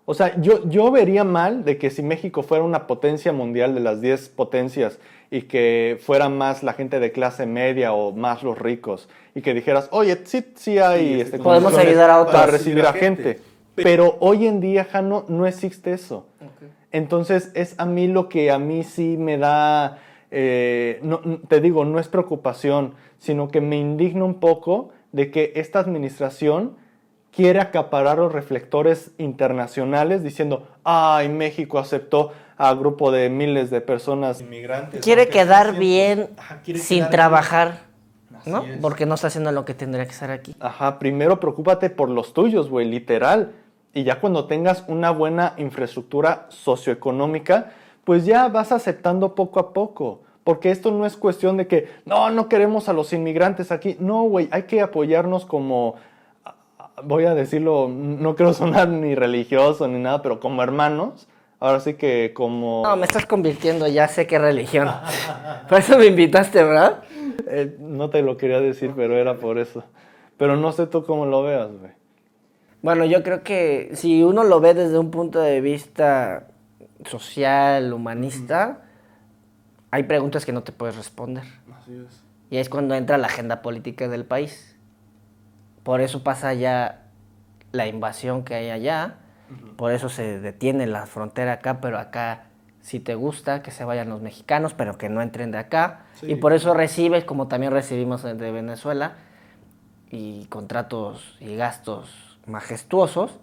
O 0.07 0.15
sea, 0.15 0.39
yo, 0.41 0.69
yo 0.69 0.91
vería 0.91 1.23
mal 1.23 1.65
de 1.65 1.79
que 1.79 1.91
si 1.91 2.03
México 2.03 2.43
fuera 2.43 2.65
una 2.65 2.89
potencia 2.89 3.33
mundial 3.33 3.73
de 3.73 3.81
las 3.81 4.01
10 4.01 4.31
potencias 4.31 4.99
y 5.31 5.43
que 5.43 5.99
fuera 6.01 6.29
más 6.29 6.63
la 6.63 6.75
gente 6.75 7.01
de 7.01 7.13
clase 7.13 7.47
media 7.47 7.93
o 7.93 8.13
más 8.13 8.43
los 8.43 8.59
ricos 8.59 9.09
y 9.35 9.43
que 9.43 9.55
dijeras, 9.55 9.89
oye, 9.91 10.19
sí, 10.25 10.45
sí 10.55 10.79
hay... 10.79 11.23
Este, 11.23 11.39
Podemos 11.39 11.77
ayudar 11.77 12.11
a 12.11 12.21
otros. 12.21 12.35
Para 12.35 12.53
recibir 12.53 12.87
a 12.87 12.93
gente. 12.93 13.41
Pero 13.75 14.17
hoy 14.21 14.47
en 14.47 14.61
día, 14.61 14.85
Jano, 14.85 15.25
no 15.29 15.47
existe 15.47 15.93
eso. 15.93 16.27
Entonces, 16.93 17.51
es 17.55 17.75
a 17.79 17.87
mí 17.87 18.07
lo 18.07 18.29
que 18.29 18.53
a 18.53 18.59
mí 18.59 18.85
sí 18.85 19.17
me 19.19 19.37
da, 19.37 19.99
eh, 20.31 21.01
no, 21.03 21.21
te 21.49 21.61
digo, 21.61 21.85
no 21.85 21.99
es 21.99 22.07
preocupación, 22.07 22.95
sino 23.19 23.49
que 23.49 23.61
me 23.61 23.77
indigna 23.77 24.25
un 24.25 24.39
poco 24.39 24.91
de 25.11 25.33
que 25.33 25.53
esta 25.57 25.81
administración 25.81 26.77
quiere 27.33 27.59
acaparar 27.59 28.19
los 28.19 28.33
reflectores 28.33 29.11
internacionales 29.19 30.23
diciendo, 30.23 30.69
ay, 30.85 31.29
México 31.29 31.79
aceptó 31.81 32.31
a 32.57 32.75
grupo 32.75 33.11
de 33.11 33.29
miles 33.31 33.71
de 33.71 33.81
personas 33.81 34.41
inmigrantes. 34.41 35.05
Quiere 35.05 35.29
quedar 35.29 35.67
sean 35.67 35.79
bien 35.79 36.19
cientos. 36.19 36.45
Ajá, 36.45 36.61
quiere 36.63 36.81
sin 36.81 36.99
quedar 36.99 37.11
trabajar, 37.11 37.79
¿no? 38.47 38.63
es. 38.63 38.79
Porque 38.81 39.07
no 39.07 39.15
está 39.15 39.29
haciendo 39.29 39.53
lo 39.53 39.65
que 39.65 39.75
tendría 39.75 40.05
que 40.05 40.13
estar 40.13 40.31
aquí. 40.31 40.55
Ajá, 40.61 40.99
primero 40.99 41.41
preocúpate 41.41 41.91
por 41.91 42.09
los 42.09 42.33
tuyos, 42.33 42.69
güey, 42.69 42.89
literal. 42.89 43.53
Y 43.93 44.05
ya 44.05 44.21
cuando 44.21 44.47
tengas 44.47 44.85
una 44.89 45.11
buena 45.11 45.55
infraestructura 45.57 46.47
socioeconómica, 46.49 47.73
pues 48.05 48.25
ya 48.27 48.49
vas 48.49 48.73
aceptando 48.73 49.35
poco 49.35 49.61
a 49.61 49.73
poco. 49.73 50.23
Porque 50.43 50.71
esto 50.71 50.91
no 50.91 51.07
es 51.07 51.17
cuestión 51.17 51.57
de 51.57 51.67
que, 51.67 51.89
no, 52.05 52.29
no 52.31 52.49
queremos 52.49 52.89
a 52.89 52.93
los 52.93 53.13
inmigrantes 53.13 53.73
aquí. 53.73 53.97
No, 53.99 54.25
güey, 54.25 54.49
hay 54.51 54.65
que 54.65 54.83
apoyarnos 54.83 55.47
como, 55.47 55.95
voy 57.03 57.25
a 57.25 57.35
decirlo, 57.35 57.89
no 57.89 58.37
quiero 58.37 58.53
sonar 58.53 58.89
ni 58.89 59.15
religioso 59.15 59.89
ni 59.89 59.99
nada, 59.99 60.23
pero 60.23 60.41
como 60.41 60.63
hermanos. 60.63 61.27
Ahora 61.65 61.81
sí 61.81 61.95
que 61.95 62.33
como... 62.35 62.83
No, 62.85 62.95
me 62.95 63.07
estás 63.07 63.25
convirtiendo, 63.25 63.89
ya 63.89 64.07
sé 64.07 64.27
qué 64.27 64.39
religión. 64.39 64.87
Por 65.71 65.79
eso 65.79 65.97
me 65.97 66.05
invitaste, 66.05 66.63
¿verdad? 66.63 67.05
Eh, 67.47 67.79
no 67.81 68.11
te 68.11 68.21
lo 68.21 68.37
quería 68.37 68.61
decir, 68.61 68.93
pero 68.95 69.17
era 69.17 69.39
por 69.39 69.57
eso. 69.57 69.83
Pero 70.37 70.57
no 70.57 70.73
sé 70.73 70.87
tú 70.87 71.07
cómo 71.07 71.25
lo 71.25 71.43
veas, 71.43 71.71
güey. 71.73 71.93
Bueno, 72.83 73.07
yo 73.07 73.23
creo 73.23 73.43
que 73.43 73.93
si 73.95 74.23
uno 74.23 74.45
lo 74.45 74.61
ve 74.61 74.75
desde 74.75 74.99
un 74.99 75.11
punto 75.11 75.41
de 75.41 75.63
vista 75.63 76.49
social, 77.07 77.95
humanista, 77.95 78.83
hay 79.91 80.03
preguntas 80.03 80.45
que 80.45 80.53
no 80.53 80.65
te 80.65 80.73
puedes 80.73 80.97
responder. 80.97 81.45
Así 81.81 81.97
es. 81.97 82.23
Y 82.51 82.59
es 82.59 82.69
cuando 82.69 82.95
entra 82.95 83.17
la 83.17 83.29
agenda 83.29 83.63
política 83.63 84.07
del 84.09 84.27
país. 84.27 84.77
Por 85.83 86.03
eso 86.03 86.23
pasa 86.23 86.53
ya 86.53 87.07
la 87.73 87.87
invasión 87.87 88.45
que 88.45 88.55
hay 88.55 88.69
allá, 88.69 89.17
por 89.77 89.93
eso 89.93 90.09
se 90.09 90.41
detiene 90.41 90.87
la 90.87 91.07
frontera 91.07 91.55
acá, 91.55 91.81
pero 91.81 91.99
acá 91.99 92.45
si 92.81 93.01
te 93.01 93.15
gusta 93.15 93.63
que 93.63 93.71
se 93.71 93.85
vayan 93.85 94.09
los 94.09 94.21
mexicanos, 94.21 94.75
pero 94.75 94.99
que 94.99 95.09
no 95.09 95.23
entren 95.23 95.51
de 95.51 95.59
acá. 95.59 96.03
Sí. 96.15 96.33
Y 96.33 96.35
por 96.37 96.53
eso 96.53 96.75
recibes, 96.75 97.25
como 97.25 97.49
también 97.49 97.73
recibimos 97.73 98.23
de 98.23 98.35
Venezuela, 98.53 99.15
y 100.11 100.45
contratos 100.47 101.37
y 101.41 101.57
gastos 101.57 102.39
majestuosos, 102.47 103.41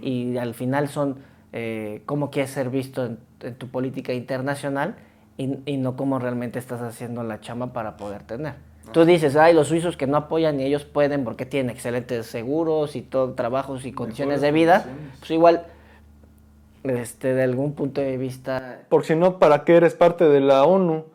y 0.00 0.36
al 0.36 0.54
final 0.54 0.88
son 0.88 1.18
eh, 1.52 2.02
cómo 2.06 2.30
quieres 2.30 2.50
ser 2.50 2.70
visto 2.70 3.04
en, 3.04 3.18
en 3.40 3.54
tu 3.56 3.68
política 3.68 4.12
internacional 4.12 4.96
y, 5.36 5.58
y 5.66 5.76
no 5.76 5.96
cómo 5.96 6.18
realmente 6.18 6.58
estás 6.58 6.80
haciendo 6.80 7.22
la 7.22 7.40
chamba 7.40 7.72
para 7.72 7.96
poder 7.96 8.22
tener. 8.22 8.54
Tú 8.92 9.04
dices, 9.04 9.36
ay, 9.36 9.54
los 9.54 9.68
suizos 9.68 9.96
que 9.96 10.06
no 10.06 10.16
apoyan 10.16 10.60
y 10.60 10.64
ellos 10.64 10.84
pueden 10.84 11.24
porque 11.24 11.46
tienen 11.46 11.70
excelentes 11.70 12.26
seguros 12.26 12.96
y 12.96 13.02
todo, 13.02 13.32
trabajos 13.32 13.84
y 13.86 13.92
condiciones 13.92 14.40
de 14.40 14.52
vida, 14.52 14.82
condiciones. 14.82 15.18
pues 15.18 15.30
igual, 15.30 15.66
este, 16.84 17.34
de 17.34 17.42
algún 17.42 17.74
punto 17.74 18.00
de 18.00 18.16
vista, 18.16 18.82
Porque 18.88 19.08
si 19.08 19.16
no, 19.16 19.38
¿para 19.38 19.64
qué 19.64 19.76
eres 19.76 19.94
parte 19.94 20.28
de 20.28 20.40
la 20.40 20.64
ONU? 20.64 21.06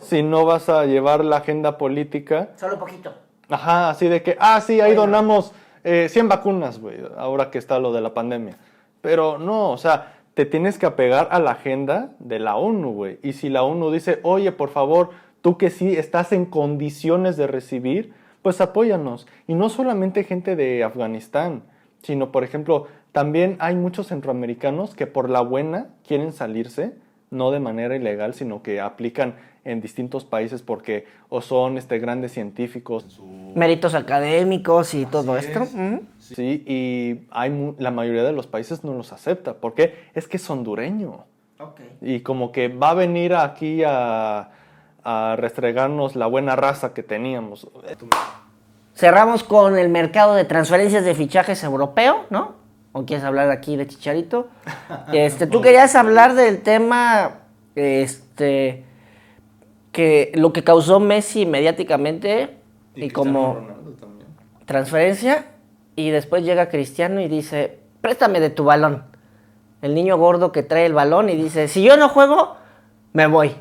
Si 0.00 0.22
no 0.22 0.44
vas 0.44 0.68
a 0.68 0.86
llevar 0.86 1.24
la 1.24 1.38
agenda 1.38 1.78
política. 1.78 2.50
solo 2.56 2.78
poquito. 2.78 3.12
Ajá, 3.48 3.90
así 3.90 4.08
de 4.08 4.22
que, 4.22 4.36
ah, 4.40 4.60
sí, 4.60 4.80
ahí 4.80 4.94
donamos 4.94 5.52
eh, 5.84 6.08
100 6.08 6.28
vacunas, 6.28 6.78
güey, 6.80 6.98
ahora 7.16 7.50
que 7.50 7.58
está 7.58 7.78
lo 7.78 7.92
de 7.92 8.00
la 8.00 8.14
pandemia. 8.14 8.56
Pero 9.00 9.38
no, 9.38 9.70
o 9.70 9.76
sea, 9.76 10.14
te 10.34 10.46
tienes 10.46 10.78
que 10.78 10.86
apegar 10.86 11.28
a 11.30 11.38
la 11.38 11.52
agenda 11.52 12.10
de 12.18 12.38
la 12.38 12.56
ONU, 12.56 12.92
güey. 12.92 13.18
Y 13.22 13.34
si 13.34 13.50
la 13.50 13.62
ONU 13.62 13.90
dice, 13.90 14.18
oye, 14.22 14.50
por 14.50 14.70
favor, 14.70 15.10
tú 15.44 15.58
que 15.58 15.68
sí 15.68 15.94
estás 15.94 16.32
en 16.32 16.46
condiciones 16.46 17.36
de 17.36 17.46
recibir, 17.46 18.14
pues 18.40 18.62
apóyanos. 18.62 19.26
Y 19.46 19.52
no 19.52 19.68
solamente 19.68 20.24
gente 20.24 20.56
de 20.56 20.82
Afganistán, 20.82 21.64
sino, 22.02 22.32
por 22.32 22.44
ejemplo, 22.44 22.86
también 23.12 23.58
hay 23.58 23.76
muchos 23.76 24.06
centroamericanos 24.06 24.94
que 24.94 25.06
por 25.06 25.28
la 25.28 25.42
buena 25.42 25.88
quieren 26.08 26.32
salirse, 26.32 26.94
no 27.30 27.50
de 27.50 27.60
manera 27.60 27.94
ilegal, 27.94 28.32
sino 28.32 28.62
que 28.62 28.80
aplican 28.80 29.34
en 29.64 29.82
distintos 29.82 30.24
países 30.24 30.62
porque 30.62 31.04
o 31.28 31.42
son 31.42 31.76
este, 31.76 31.98
grandes 31.98 32.32
científicos. 32.32 33.20
Méritos 33.54 33.94
académicos 33.94 34.94
y 34.94 35.04
todo 35.04 35.36
esto. 35.36 35.64
es. 35.64 35.74
Ujú. 35.74 36.06
Sí, 36.20 36.64
y 36.66 37.26
hay 37.30 37.74
la 37.76 37.90
mayoría 37.90 38.24
de 38.24 38.32
los 38.32 38.46
países 38.46 38.82
no 38.82 38.94
los 38.94 39.12
acepta. 39.12 39.58
¿Por 39.58 39.74
qué? 39.74 39.92
Es 40.14 40.26
que 40.26 40.38
es 40.38 40.48
hondureño. 40.48 41.26
Y 42.00 42.20
como 42.20 42.50
que 42.50 42.68
va 42.68 42.90
a 42.90 42.94
venir 42.94 43.34
aquí 43.34 43.82
a, 43.84 44.50
a 45.04 45.36
restregarnos 45.36 46.16
la 46.16 46.26
buena 46.26 46.56
raza 46.56 46.94
que 46.94 47.02
teníamos. 47.02 47.68
Cerramos 48.94 49.44
con 49.44 49.76
el 49.76 49.90
mercado 49.90 50.34
de 50.34 50.44
transferencias 50.44 51.04
de 51.04 51.14
fichajes 51.14 51.62
europeo, 51.62 52.24
¿no? 52.30 52.54
¿O 52.92 53.04
quieres 53.04 53.24
hablar 53.24 53.50
aquí 53.50 53.76
de 53.76 53.86
Chicharito? 53.86 54.48
Este, 55.12 55.46
tú 55.46 55.60
querías 55.60 55.94
hablar 55.94 56.34
del 56.34 56.62
tema, 56.62 57.40
este, 57.74 58.84
que 59.92 60.32
lo 60.34 60.52
que 60.52 60.64
causó 60.64 61.00
Messi 61.00 61.44
mediáticamente 61.44 62.56
y, 62.94 63.10
como 63.10 63.68
transferencia, 64.64 65.46
y 65.96 66.10
después 66.10 66.44
llega 66.44 66.68
Cristiano 66.68 67.20
y 67.20 67.28
dice, 67.28 67.78
préstame 68.00 68.40
de 68.40 68.50
tu 68.50 68.64
balón. 68.64 69.04
El 69.82 69.94
niño 69.94 70.16
gordo 70.16 70.50
que 70.50 70.62
trae 70.62 70.86
el 70.86 70.94
balón 70.94 71.28
y 71.28 71.36
dice, 71.36 71.68
si 71.68 71.82
yo 71.82 71.96
no 71.96 72.08
juego, 72.08 72.56
me 73.12 73.26
voy. 73.26 73.54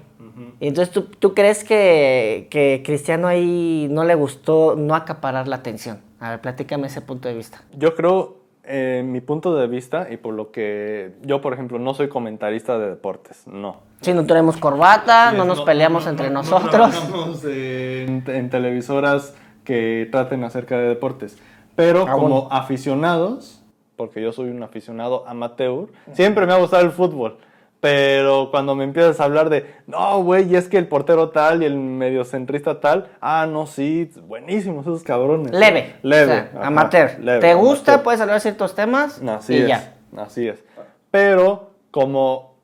Y 0.59 0.67
entonces 0.67 0.93
¿tú, 0.93 1.03
tú 1.03 1.33
crees 1.33 1.63
que, 1.63 2.47
que 2.49 2.81
Cristiano 2.85 3.27
ahí 3.27 3.87
no 3.91 4.03
le 4.03 4.15
gustó 4.15 4.75
no 4.75 4.95
acaparar 4.95 5.47
la 5.47 5.57
atención. 5.57 5.99
A 6.19 6.31
ver, 6.31 6.41
platícame 6.41 6.87
ese 6.87 7.01
punto 7.01 7.27
de 7.27 7.35
vista. 7.35 7.61
Yo 7.77 7.93
creo, 7.95 8.37
en 8.63 9.11
mi 9.11 9.19
punto 9.21 9.55
de 9.55 9.67
vista, 9.67 10.07
y 10.09 10.17
por 10.17 10.33
lo 10.33 10.51
que 10.51 11.11
yo, 11.23 11.41
por 11.41 11.53
ejemplo, 11.53 11.79
no 11.79 11.93
soy 11.93 12.07
comentarista 12.07 12.79
de 12.79 12.89
deportes, 12.89 13.45
no. 13.45 13.81
Si 14.01 14.13
no 14.13 14.25
tenemos 14.25 14.57
corbata, 14.57 15.29
Así 15.29 15.37
no 15.37 15.45
nos 15.45 15.61
peleamos 15.61 16.05
no- 16.05 16.09
entre 16.11 16.29
no- 16.29 16.41
no 16.41 16.49
nosotros. 16.49 16.71
trabajamos 16.71 17.43
en, 17.45 18.23
en 18.27 18.49
televisoras 18.49 19.35
que 19.63 20.07
traten 20.11 20.43
acerca 20.43 20.77
de 20.77 20.87
deportes. 20.87 21.37
Pero 21.75 22.05
Ah, 22.07 22.13
como 22.13 22.41
bueno. 22.41 22.47
aficionados, 22.51 23.61
porque 23.95 24.21
yo 24.21 24.31
soy 24.31 24.49
un 24.49 24.61
aficionado 24.63 25.27
amateur, 25.27 25.87
siempre 26.13 26.45
me 26.45 26.53
ha 26.53 26.57
gustado 26.57 26.83
el 26.83 26.91
fútbol. 26.91 27.37
Pero 27.83 28.49
cuando 28.49 28.75
me 28.75 28.85
empiezas 28.85 29.19
a 29.19 29.25
hablar 29.25 29.49
de, 29.49 29.65
no, 29.87 30.23
güey, 30.23 30.49
y 30.49 30.55
es 30.55 30.69
que 30.69 30.77
el 30.77 30.87
portero 30.87 31.31
tal 31.31 31.63
y 31.63 31.65
el 31.65 31.75
mediocentrista 31.75 32.79
tal, 32.79 33.09
ah, 33.19 33.45
no, 33.45 33.67
sí, 33.67 34.09
buenísimos 34.25 34.85
esos 34.85 35.03
cabrones. 35.03 35.51
Leve. 35.51 35.95
Leve. 36.01 36.23
o 36.23 36.27
sea, 36.27 36.51
ajá, 36.55 36.67
amateur. 36.67 37.19
leve, 37.19 37.41
¿Te 37.41 37.53
gusta? 37.55 37.95
amateur. 37.95 38.03
Puedes 38.05 38.21
hablar 38.21 38.35
de 38.37 38.39
ciertos 38.39 38.73
temas. 38.73 39.21
Así 39.21 39.55
y 39.55 39.61
es, 39.63 39.67
ya. 39.67 39.93
así 40.15 40.47
es. 40.47 40.63
Pero 41.11 41.71
como 41.91 42.55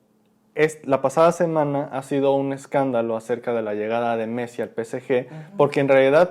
es, 0.54 0.78
la 0.86 1.02
pasada 1.02 1.32
semana 1.32 1.90
ha 1.92 2.02
sido 2.02 2.32
un 2.32 2.54
escándalo 2.54 3.14
acerca 3.14 3.52
de 3.52 3.60
la 3.60 3.74
llegada 3.74 4.16
de 4.16 4.26
Messi 4.26 4.62
al 4.62 4.70
PSG, 4.70 5.26
porque 5.58 5.80
en 5.80 5.88
realidad 5.88 6.30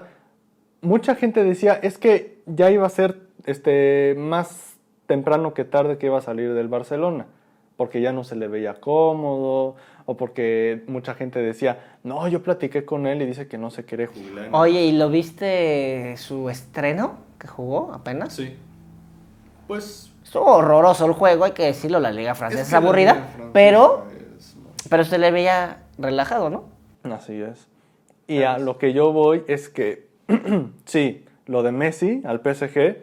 mucha 0.82 1.14
gente 1.14 1.44
decía 1.44 1.80
es 1.84 2.00
que 2.00 2.40
ya 2.48 2.72
iba 2.72 2.88
a 2.88 2.90
ser 2.90 3.20
este, 3.46 4.16
más 4.18 4.78
temprano 5.06 5.54
que 5.54 5.64
tarde 5.64 6.00
que 6.00 6.08
iba 6.08 6.18
a 6.18 6.22
salir 6.22 6.56
del 6.56 6.70
Barcelona, 6.70 7.28
porque 7.80 8.02
ya 8.02 8.12
no 8.12 8.26
se 8.26 8.36
le 8.36 8.50
veía 8.50 8.74
cómodo, 8.82 9.78
o 10.06 10.18
porque 10.18 10.84
mucha 10.88 11.14
gente 11.14 11.40
decía, 11.40 11.80
no, 12.04 12.28
yo 12.28 12.44
platiqué 12.44 12.84
con 12.84 13.08
él 13.08 13.22
y 13.22 13.26
dice 13.26 13.48
que 13.48 13.58
no 13.58 13.72
se 13.72 13.86
quiere 13.86 14.06
jubilar. 14.06 14.50
Oye, 14.52 14.82
¿y 14.82 14.92
lo 14.92 15.10
viste 15.10 16.18
su 16.18 16.50
estreno 16.50 17.20
que 17.40 17.48
jugó 17.48 17.94
apenas? 17.94 18.34
Sí. 18.34 18.54
Pues 19.66 20.12
Estuvo 20.26 20.58
horroroso 20.58 21.06
el 21.06 21.14
juego, 21.14 21.46
hay 21.46 21.54
que 21.54 21.64
decirlo, 21.64 22.02
la 22.02 22.12
liga 22.12 22.36
francesa 22.36 22.64
es, 22.64 22.74
aburrida, 22.74 23.30
pero, 23.54 24.04
pero 24.90 25.06
se 25.06 25.18
le 25.18 25.32
veía 25.32 25.78
relajado, 25.98 26.50
¿no? 26.50 26.66
Así 27.04 27.42
es. 27.42 27.70
Y 28.28 28.44
a 28.44 28.58
lo 28.58 28.78
que 28.78 28.92
yo 28.92 29.14
voy 29.14 29.46
es 29.48 29.70
que, 29.70 30.10
sí, 30.84 31.24
lo 31.46 31.64
de 31.64 31.72
Messi 31.72 32.22
al 32.26 32.42
PSG 32.42 32.98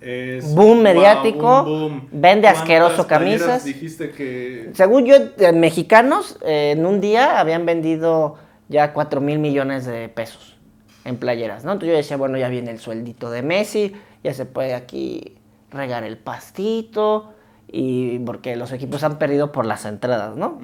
es... 0.00 0.54
Boom 0.54 0.82
mediático, 0.82 1.64
boom. 1.64 2.08
vende 2.12 2.42
¿Cuántas 2.42 2.58
asqueroso 2.58 3.06
camisas? 3.06 3.64
dijiste 3.64 4.10
que... 4.10 4.70
Según 4.74 5.06
yo, 5.06 5.16
eh, 5.38 5.52
mexicanos 5.52 6.38
eh, 6.42 6.72
en 6.76 6.84
un 6.86 7.00
día 7.00 7.40
habían 7.40 7.66
vendido 7.66 8.36
ya 8.68 8.92
4 8.92 9.20
mil 9.20 9.38
millones 9.38 9.86
de 9.86 10.08
pesos 10.08 10.56
en 11.04 11.16
playeras, 11.16 11.64
¿no? 11.64 11.72
Entonces 11.72 11.90
yo 11.90 11.96
decía, 11.96 12.16
bueno, 12.16 12.38
ya 12.38 12.48
viene 12.48 12.70
el 12.70 12.78
sueldito 12.78 13.30
de 13.30 13.42
Messi, 13.42 13.92
ya 14.22 14.32
se 14.32 14.46
puede 14.46 14.74
aquí 14.74 15.36
regar 15.70 16.04
el 16.04 16.16
pastito 16.16 17.34
y 17.68 18.18
porque 18.20 18.56
los 18.56 18.72
equipos 18.72 19.02
han 19.04 19.18
perdido 19.18 19.52
por 19.52 19.66
las 19.66 19.84
entradas, 19.84 20.36
¿no? 20.36 20.60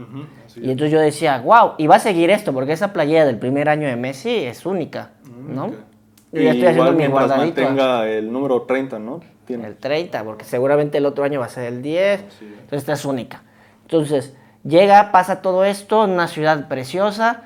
y 0.56 0.70
entonces 0.70 0.92
yo 0.92 1.00
decía, 1.00 1.40
wow, 1.40 1.72
y 1.76 1.86
va 1.86 1.96
a 1.96 2.00
seguir 2.00 2.30
esto, 2.30 2.52
porque 2.52 2.72
esa 2.72 2.92
playera 2.92 3.26
del 3.26 3.38
primer 3.38 3.68
añño 3.68 3.88
de 3.88 3.96
Messi 3.96 4.30
es 4.30 4.64
única, 4.64 5.12
mm, 5.24 5.54
¿no? 5.54 5.89
Y 6.32 6.44
ya 6.44 6.52
estoy 6.52 6.66
haciendo 6.68 6.92
mi 6.92 7.06
guardadito. 7.06 7.54
tenga 7.54 8.08
el 8.08 8.32
número 8.32 8.62
30, 8.62 8.98
¿no? 8.98 9.20
Tiene. 9.44 9.66
El 9.66 9.76
30, 9.76 10.24
porque 10.24 10.44
seguramente 10.44 10.98
el 10.98 11.06
otro 11.06 11.24
año 11.24 11.40
va 11.40 11.46
a 11.46 11.48
ser 11.48 11.64
el 11.64 11.82
10, 11.82 12.20
entonces 12.20 12.66
esta 12.70 12.92
es 12.92 13.04
única. 13.04 13.42
Entonces, 13.82 14.36
llega, 14.62 15.10
pasa 15.10 15.42
todo 15.42 15.64
esto 15.64 16.04
en 16.04 16.10
una 16.10 16.28
ciudad 16.28 16.68
preciosa, 16.68 17.42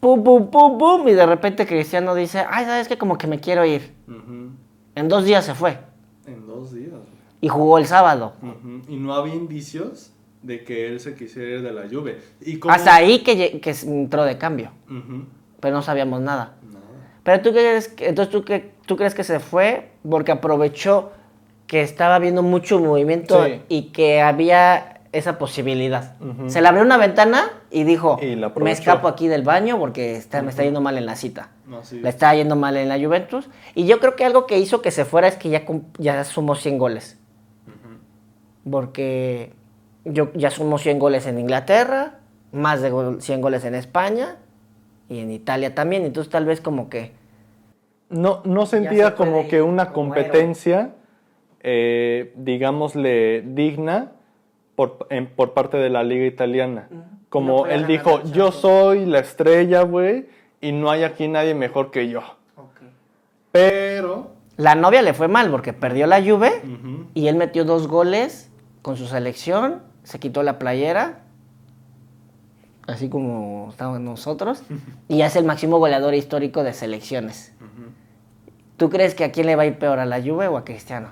pum, 0.00 0.24
pum, 0.24 0.50
pum, 0.50 0.78
pum, 0.78 1.08
y 1.08 1.12
de 1.12 1.26
repente 1.26 1.66
Cristiano 1.66 2.14
dice, 2.14 2.44
ay, 2.48 2.64
¿sabes 2.64 2.88
qué? 2.88 2.98
Como 2.98 3.18
que 3.18 3.28
me 3.28 3.38
quiero 3.38 3.64
ir. 3.64 3.94
En 4.94 5.08
dos 5.08 5.24
días 5.24 5.44
se 5.44 5.54
fue. 5.54 5.78
En 6.26 6.46
dos 6.46 6.72
días. 6.72 6.90
Y 7.40 7.48
jugó 7.48 7.78
el 7.78 7.86
sábado. 7.86 8.32
Y 8.88 8.96
no 8.96 9.14
había 9.14 9.36
indicios 9.36 10.12
de 10.42 10.64
que 10.64 10.88
él 10.88 10.98
se 10.98 11.14
quisiera 11.14 11.50
ir 11.50 11.62
de 11.62 11.72
la 11.72 11.86
lluvia. 11.86 12.16
Hasta 12.68 12.96
ahí 12.96 13.20
que, 13.20 13.60
que, 13.60 13.70
entró 13.84 14.24
de 14.24 14.38
cambio. 14.38 14.72
Pero 15.60 15.76
no 15.76 15.82
sabíamos 15.82 16.20
nada. 16.20 16.54
Pero 17.28 17.42
tú 17.42 17.52
crees, 17.52 17.92
entonces 17.98 18.32
¿tú, 18.32 18.42
que, 18.42 18.72
tú 18.86 18.96
crees 18.96 19.14
que 19.14 19.22
se 19.22 19.38
fue 19.38 19.90
porque 20.08 20.32
aprovechó 20.32 21.12
que 21.66 21.82
estaba 21.82 22.18
viendo 22.18 22.42
mucho 22.42 22.80
movimiento 22.80 23.46
y 23.68 23.90
que 23.92 24.22
había 24.22 25.02
esa 25.12 25.36
posibilidad. 25.36 26.16
Se 26.46 26.62
le 26.62 26.68
abrió 26.68 26.82
una 26.82 26.96
ventana 26.96 27.50
y 27.70 27.84
dijo, 27.84 28.18
me 28.56 28.70
escapo 28.70 29.08
aquí 29.08 29.28
del 29.28 29.42
baño 29.42 29.78
porque 29.78 30.16
está, 30.16 30.40
me 30.40 30.48
está 30.48 30.64
yendo 30.64 30.80
mal 30.80 30.96
en 30.96 31.04
la 31.04 31.16
cita. 31.16 31.50
Le 31.92 32.08
está 32.08 32.34
yendo 32.34 32.56
mal 32.56 32.78
en 32.78 32.88
la 32.88 32.98
Juventus. 32.98 33.50
Y 33.74 33.84
yo 33.84 34.00
creo 34.00 34.16
que 34.16 34.24
algo 34.24 34.46
que 34.46 34.58
hizo 34.58 34.80
que 34.80 34.90
se 34.90 35.04
fuera 35.04 35.28
es 35.28 35.36
que 35.36 35.50
ya, 35.50 35.66
ya 35.98 36.24
sumó 36.24 36.54
100 36.54 36.78
goles. 36.78 37.18
Porque 38.70 39.52
yo 40.06 40.32
ya 40.32 40.48
sumó 40.48 40.78
100 40.78 40.98
goles 40.98 41.26
en 41.26 41.38
Inglaterra, 41.38 42.20
más 42.52 42.80
de 42.80 43.20
100 43.20 43.42
goles 43.42 43.66
en 43.66 43.74
España 43.74 44.36
y 45.10 45.18
en 45.18 45.30
Italia 45.30 45.74
también. 45.74 46.06
Entonces 46.06 46.32
tal 46.32 46.46
vez 46.46 46.62
como 46.62 46.88
que... 46.88 47.17
No, 48.10 48.40
no 48.44 48.66
sentía 48.66 49.14
como 49.14 49.48
que 49.48 49.60
una 49.60 49.92
competencia, 49.92 50.92
eh, 51.60 52.32
digámosle, 52.36 53.42
digna 53.42 54.12
por, 54.74 55.08
por, 55.36 55.52
parte 55.52 55.76
de 55.76 55.90
la 55.90 56.02
liga 56.04 56.24
italiana. 56.24 56.88
Como 57.28 57.66
él 57.66 57.86
dijo, 57.86 58.22
yo 58.32 58.52
soy 58.52 59.04
la 59.04 59.18
estrella, 59.18 59.82
güey, 59.82 60.26
y 60.60 60.72
no 60.72 60.90
hay 60.90 61.02
aquí 61.02 61.28
nadie 61.28 61.54
mejor 61.54 61.90
que 61.90 62.08
yo. 62.08 62.22
Pero... 63.52 64.38
La 64.56 64.74
novia 64.74 65.02
le 65.02 65.14
fue 65.14 65.28
mal 65.28 65.50
porque 65.52 65.72
perdió 65.72 66.08
la 66.08 66.20
Juve 66.20 66.50
y 67.14 67.28
él 67.28 67.36
metió 67.36 67.64
dos 67.64 67.86
goles 67.86 68.50
con 68.82 68.96
su 68.96 69.06
selección, 69.06 69.82
se 70.02 70.18
quitó 70.18 70.42
la 70.42 70.58
playera, 70.58 71.20
así 72.88 73.08
como 73.08 73.68
estábamos 73.70 74.00
nosotros, 74.00 74.62
y 75.08 75.22
es 75.22 75.36
el 75.36 75.44
máximo 75.44 75.78
goleador 75.78 76.14
histórico 76.14 76.64
de 76.64 76.72
selecciones. 76.72 77.54
¿Tú 78.76 78.90
crees 78.90 79.14
que 79.14 79.24
a 79.24 79.32
quién 79.32 79.46
le 79.46 79.56
va 79.56 79.62
a 79.62 79.66
ir 79.66 79.78
peor, 79.78 79.98
a 79.98 80.06
la 80.06 80.20
Juve 80.20 80.48
o 80.48 80.56
a 80.56 80.64
Cristiano? 80.64 81.10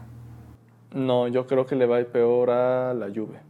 No, 0.93 1.29
yo 1.29 1.47
creo 1.47 1.67
que 1.67 1.77
le 1.77 1.87
va 1.87 1.97
a 1.97 2.01
ir 2.01 2.07
peor 2.07 2.51
a 2.51 2.95
la 2.95 3.07
Juve. 3.07 3.41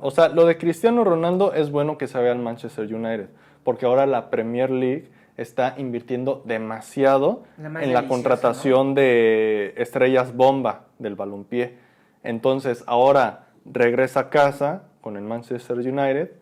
O 0.00 0.10
sea, 0.10 0.28
lo 0.28 0.46
de 0.46 0.56
Cristiano 0.56 1.04
Ronaldo 1.04 1.52
es 1.52 1.70
bueno 1.70 1.98
que 1.98 2.06
se 2.06 2.18
vea 2.18 2.32
al 2.32 2.38
Manchester 2.38 2.92
United, 2.92 3.28
porque 3.64 3.84
ahora 3.84 4.06
la 4.06 4.30
Premier 4.30 4.70
League 4.70 5.10
está 5.36 5.74
invirtiendo 5.76 6.42
demasiado 6.44 7.44
en 7.58 7.92
la 7.92 8.08
contratación 8.08 8.94
de 8.94 9.74
estrellas 9.76 10.34
bomba 10.34 10.86
del 10.98 11.16
balompié. 11.16 11.78
Entonces, 12.22 12.82
ahora 12.86 13.46
regresa 13.64 14.20
a 14.20 14.30
casa 14.30 14.84
con 15.00 15.16
el 15.16 15.24
Manchester 15.24 15.76
United 15.78 16.32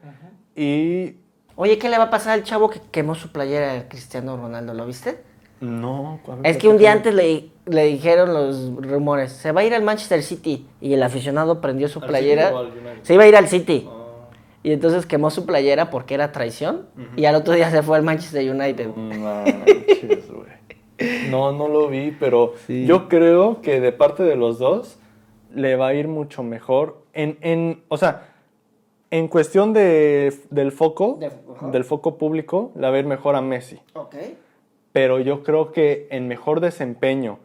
y... 0.57 1.17
Oye, 1.55 1.79
¿qué 1.79 1.89
le 1.89 1.97
va 1.97 2.05
a 2.05 2.11
pasar 2.11 2.33
al 2.35 2.43
chavo 2.43 2.69
que 2.69 2.81
quemó 2.91 3.15
su 3.15 3.33
playera 3.33 3.73
de 3.73 3.89
Cristiano 3.89 4.37
Ronaldo? 4.37 4.75
¿Lo 4.75 4.85
viste? 4.87 5.19
No. 5.61 6.21
Es 6.43 6.59
que 6.59 6.69
un 6.69 6.77
día 6.77 6.93
antes 6.93 7.15
le, 7.15 7.49
le, 7.65 7.85
dijeron 7.87 8.35
los 8.35 8.75
rumores, 8.77 9.33
se 9.33 9.53
va 9.53 9.63
a 9.63 9.65
ir 9.65 9.75
al 9.75 9.83
Manchester 9.83 10.23
City 10.23 10.67
y 10.83 10.93
el 10.93 11.03
aficionado 11.03 11.63
prendió 11.63 11.89
su 11.89 12.01
playera. 12.01 12.53
Se 13.03 13.15
iba 13.15 13.25
a 13.25 13.29
ir 13.29 13.37
al 13.37 13.49
City. 13.49 13.89
Ah. 13.89 14.07
Y 14.63 14.73
entonces 14.73 15.07
quemó 15.07 15.31
su 15.31 15.47
playera 15.47 15.91
porque 15.91 16.15
era 16.15 16.33
traición. 16.33 16.87
Y 17.15 17.25
al 17.25 17.37
otro 17.37 17.55
día 17.55 17.71
se 17.71 17.83
fue 17.83 17.97
al 17.97 18.03
Manchester 18.03 18.51
United. 18.51 18.89
no, 21.31 21.53
no 21.53 21.69
lo 21.69 21.89
vi, 21.89 22.11
pero 22.19 22.55
yo 22.69 23.09
creo 23.09 23.63
que 23.63 23.81
de 23.81 23.93
parte 23.93 24.25
de 24.25 24.37
los 24.37 24.59
dos 24.59 24.99
le 25.55 25.77
va 25.77 25.87
a 25.89 25.95
ir 25.95 26.09
mucho 26.09 26.43
mejor. 26.43 27.05
En, 27.15 27.39
en 27.41 27.85
o 27.89 27.97
sea, 27.97 28.36
en 29.11 29.29
cuestión 29.29 29.73
de, 29.73 30.35
del 30.51 30.73
foco, 30.73 31.19
del 31.73 31.85
foco 31.85 32.19
público, 32.19 32.73
le 32.75 32.89
va 32.89 32.95
a 32.95 32.99
ir 32.99 33.07
mejor 33.07 33.37
a 33.37 33.41
Messi. 33.41 33.81
Pero 34.93 35.21
yo 35.21 35.43
creo 35.43 35.73
que 35.73 36.09
en 36.11 36.29
mejor 36.29 36.61
desempeño 36.61 37.39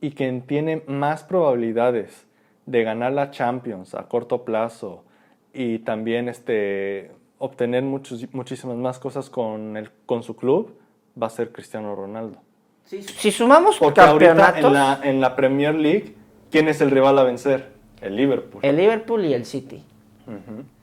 y 0.00 0.12
quien 0.12 0.42
tiene 0.42 0.82
más 0.86 1.24
probabilidades 1.24 2.26
de 2.66 2.84
ganar 2.84 3.12
la 3.12 3.30
Champions 3.30 3.94
a 3.94 4.08
corto 4.08 4.44
plazo, 4.44 5.04
y 5.52 5.80
también 5.80 6.28
este, 6.28 7.10
obtener 7.38 7.82
muchos, 7.82 8.32
muchísimas 8.32 8.76
más 8.76 8.98
cosas 8.98 9.30
con, 9.30 9.76
el, 9.76 9.90
con 10.06 10.22
su 10.22 10.36
club, 10.36 10.76
va 11.20 11.26
a 11.26 11.30
ser 11.30 11.50
Cristiano 11.50 11.94
Ronaldo. 11.94 12.38
Si 12.84 13.30
sumamos 13.32 13.78
Porque 13.78 14.00
campeonatos... 14.00 14.64
en 14.64 14.72
la, 14.72 15.00
en 15.02 15.20
la 15.20 15.36
Premier 15.36 15.74
League, 15.74 16.14
¿quién 16.50 16.68
es 16.68 16.80
el 16.80 16.90
rival 16.90 17.18
a 17.18 17.24
vencer? 17.24 17.72
El 18.00 18.16
Liverpool. 18.16 18.64
El 18.64 18.76
Liverpool 18.76 19.24
y 19.24 19.34
el 19.34 19.44
City. 19.44 19.82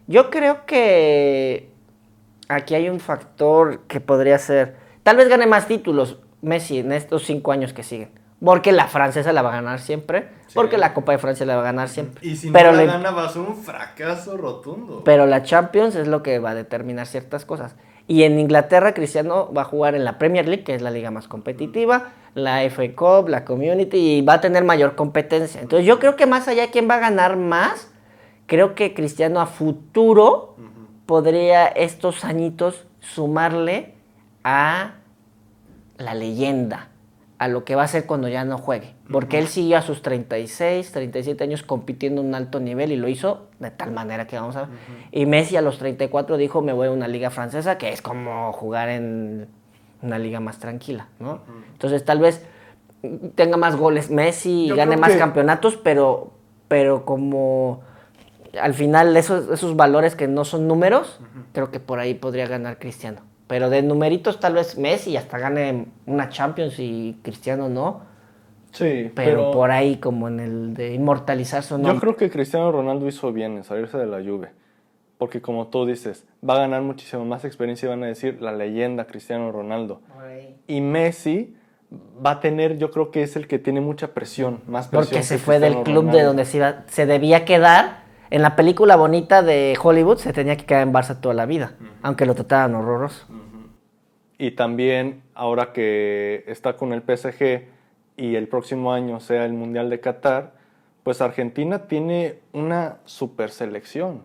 Yo 0.07 0.29
creo 0.29 0.65
que 0.65 1.69
aquí 2.47 2.75
hay 2.75 2.89
un 2.89 2.99
factor 2.99 3.79
que 3.87 3.99
podría 3.99 4.37
ser, 4.37 4.75
tal 5.03 5.17
vez 5.17 5.27
gane 5.29 5.47
más 5.47 5.67
títulos 5.67 6.19
Messi 6.41 6.79
en 6.79 6.91
estos 6.91 7.23
cinco 7.23 7.51
años 7.51 7.73
que 7.73 7.83
siguen. 7.83 8.11
Porque 8.43 8.71
la 8.71 8.87
francesa 8.87 9.33
la 9.33 9.41
va 9.41 9.49
a 9.49 9.55
ganar 9.55 9.79
siempre. 9.79 10.27
Porque 10.53 10.77
la 10.77 10.93
Copa 10.93 11.13
de 11.13 11.17
Francia 11.17 11.45
la 11.45 11.55
va 11.55 11.61
a 11.61 11.65
ganar 11.65 11.89
siempre. 11.89 12.25
Y 12.27 12.35
si 12.35 12.51
no 12.51 12.59
la 12.59 12.83
gana 12.83 13.11
va 13.11 13.25
a 13.25 13.29
ser 13.29 13.41
un 13.41 13.55
fracaso 13.55 14.37
rotundo. 14.37 15.03
Pero 15.03 15.25
la 15.25 15.41
Champions 15.41 15.95
es 15.95 16.07
lo 16.07 16.21
que 16.21 16.37
va 16.39 16.51
a 16.51 16.55
determinar 16.55 17.07
ciertas 17.07 17.45
cosas. 17.45 17.75
Y 18.07 18.23
en 18.23 18.37
Inglaterra 18.37 18.93
Cristiano 18.93 19.51
va 19.51 19.61
a 19.63 19.65
jugar 19.65 19.95
en 19.95 20.05
la 20.05 20.19
Premier 20.19 20.47
League, 20.47 20.63
que 20.63 20.75
es 20.75 20.81
la 20.81 20.91
liga 20.91 21.09
más 21.09 21.27
competitiva, 21.27 22.09
la 22.35 22.61
FA 22.69 22.93
Cup, 22.95 23.29
la 23.29 23.45
Community, 23.45 24.17
y 24.17 24.21
va 24.21 24.33
a 24.33 24.41
tener 24.41 24.63
mayor 24.63 24.95
competencia. 24.95 25.61
Entonces 25.61 25.87
yo 25.87 25.97
creo 25.97 26.15
que 26.15 26.27
más 26.27 26.47
allá 26.47 26.63
de 26.63 26.69
quién 26.69 26.87
va 26.87 26.95
a 26.95 26.99
ganar 26.99 27.37
más, 27.37 27.91
creo 28.45 28.75
que 28.75 28.93
Cristiano 28.93 29.39
a 29.39 29.45
futuro 29.45 30.55
podría 31.05 31.67
estos 31.67 32.25
añitos 32.25 32.85
sumarle 32.99 33.93
a 34.43 34.95
la 35.97 36.13
leyenda 36.13 36.89
a 37.37 37.47
lo 37.47 37.65
que 37.65 37.75
va 37.75 37.83
a 37.83 37.87
ser 37.87 38.05
cuando 38.05 38.27
ya 38.27 38.45
no 38.45 38.57
juegue. 38.57 38.93
Porque 39.11 39.37
él 39.37 39.47
siguió 39.47 39.77
a 39.77 39.81
sus 39.81 40.01
36, 40.01 40.91
37 40.91 41.43
años 41.43 41.63
compitiendo 41.63 42.21
en 42.21 42.29
un 42.29 42.35
alto 42.35 42.59
nivel 42.59 42.91
y 42.91 42.95
lo 42.95 43.07
hizo 43.07 43.47
de 43.59 43.71
tal 43.71 43.91
manera 43.91 44.25
que 44.25 44.37
vamos 44.37 44.55
a 44.55 44.61
ver. 44.61 44.69
Y 45.11 45.25
Messi 45.25 45.57
a 45.57 45.61
los 45.61 45.77
34 45.77 46.37
dijo, 46.37 46.61
me 46.61 46.73
voy 46.73 46.87
a 46.87 46.91
una 46.91 47.07
liga 47.07 47.29
francesa, 47.29 47.77
que 47.77 47.89
es 47.89 48.01
como 48.01 48.51
jugar 48.53 48.89
en 48.89 49.47
una 50.01 50.17
liga 50.17 50.39
más 50.39 50.59
tranquila, 50.59 51.07
¿no? 51.19 51.41
Entonces 51.73 52.05
tal 52.05 52.19
vez 52.19 52.45
tenga 53.35 53.57
más 53.57 53.75
goles 53.75 54.09
Messi 54.09 54.67
y 54.67 54.69
gane 54.69 54.97
más 54.97 55.15
campeonatos, 55.15 55.75
pero, 55.75 56.31
pero 56.67 57.05
como 57.05 57.81
al 58.61 58.73
final 58.73 59.15
esos, 59.17 59.49
esos 59.49 59.75
valores 59.75 60.15
que 60.15 60.27
no 60.27 60.45
son 60.45 60.67
números, 60.67 61.19
creo 61.53 61.71
que 61.71 61.79
por 61.79 61.99
ahí 61.99 62.13
podría 62.13 62.47
ganar 62.47 62.79
Cristiano. 62.79 63.21
Pero 63.47 63.69
de 63.69 63.81
numeritos 63.81 64.39
tal 64.39 64.53
vez 64.53 64.77
Messi 64.77 65.17
hasta 65.17 65.37
gane 65.37 65.87
una 66.05 66.29
Champions 66.29 66.75
y 66.79 67.19
Cristiano 67.21 67.69
no. 67.69 68.01
Sí, 68.71 69.11
pero, 69.15 69.51
por 69.51 69.71
ahí 69.71 69.97
como 69.97 70.27
en 70.27 70.39
el 70.39 70.73
de 70.73 70.93
inmortalizar 70.93 71.63
su 71.63 71.75
nombre. 71.75 71.93
Yo 71.93 71.99
creo 71.99 72.15
que 72.17 72.29
Cristiano 72.29 72.71
Ronaldo 72.71 73.07
hizo 73.07 73.31
bien 73.31 73.55
en 73.57 73.63
salirse 73.63 73.97
de 73.97 74.05
la 74.05 74.17
Juve. 74.17 74.49
Porque 75.17 75.41
como 75.41 75.67
tú 75.67 75.85
dices, 75.85 76.25
va 76.47 76.55
a 76.55 76.59
ganar 76.59 76.81
muchísimo 76.81 77.23
más 77.23 77.45
experiencia 77.45 77.85
y 77.85 77.89
van 77.89 78.03
a 78.03 78.07
decir 78.07 78.41
la 78.41 78.51
leyenda 78.51 79.05
Cristiano 79.05 79.51
Ronaldo. 79.51 80.01
Y 80.67 80.81
Messi 80.81 81.55
va 81.93 82.31
a 82.31 82.39
tener, 82.41 82.77
yo 82.77 82.91
creo 82.91 83.11
que 83.11 83.23
es 83.23 83.37
el 83.37 83.47
que 83.47 83.59
tiene 83.59 83.79
mucha 83.79 84.13
presión, 84.13 84.61
más 84.67 84.87
presión. 84.87 85.05
Porque 85.05 85.23
se 85.23 85.37
fue 85.37 85.59
del 85.59 85.83
club 85.83 86.11
de 86.11 86.23
donde 86.23 86.43
se, 86.43 86.57
iba, 86.57 86.83
se 86.87 87.05
debía 87.05 87.45
quedar 87.45 88.04
en 88.35 88.41
la 88.41 88.57
película 88.57 88.97
bonita 88.97 89.43
de 89.43 89.77
Hollywood 89.81 90.17
se 90.17 90.33
tenía 90.33 90.57
que 90.57 90.65
quedar 90.65 90.81
en 90.81 90.93
Barça 90.93 91.21
toda 91.21 91.33
la 91.33 91.45
vida, 91.45 91.77
aunque 92.01 92.25
lo 92.25 92.35
trataban 92.35 92.75
horroroso. 92.75 93.25
Y 94.37 94.51
también 94.51 95.23
ahora 95.33 95.71
que 95.71 96.43
está 96.45 96.75
con 96.75 96.91
el 96.91 97.01
PSG 97.01 97.63
y 98.17 98.35
el 98.35 98.49
próximo 98.49 98.91
año 98.91 99.21
sea 99.21 99.45
el 99.45 99.53
Mundial 99.53 99.89
de 99.89 100.01
Qatar, 100.01 100.51
pues 101.03 101.21
Argentina 101.21 101.87
tiene 101.87 102.39
una 102.51 102.97
super 103.05 103.51
selección 103.51 104.23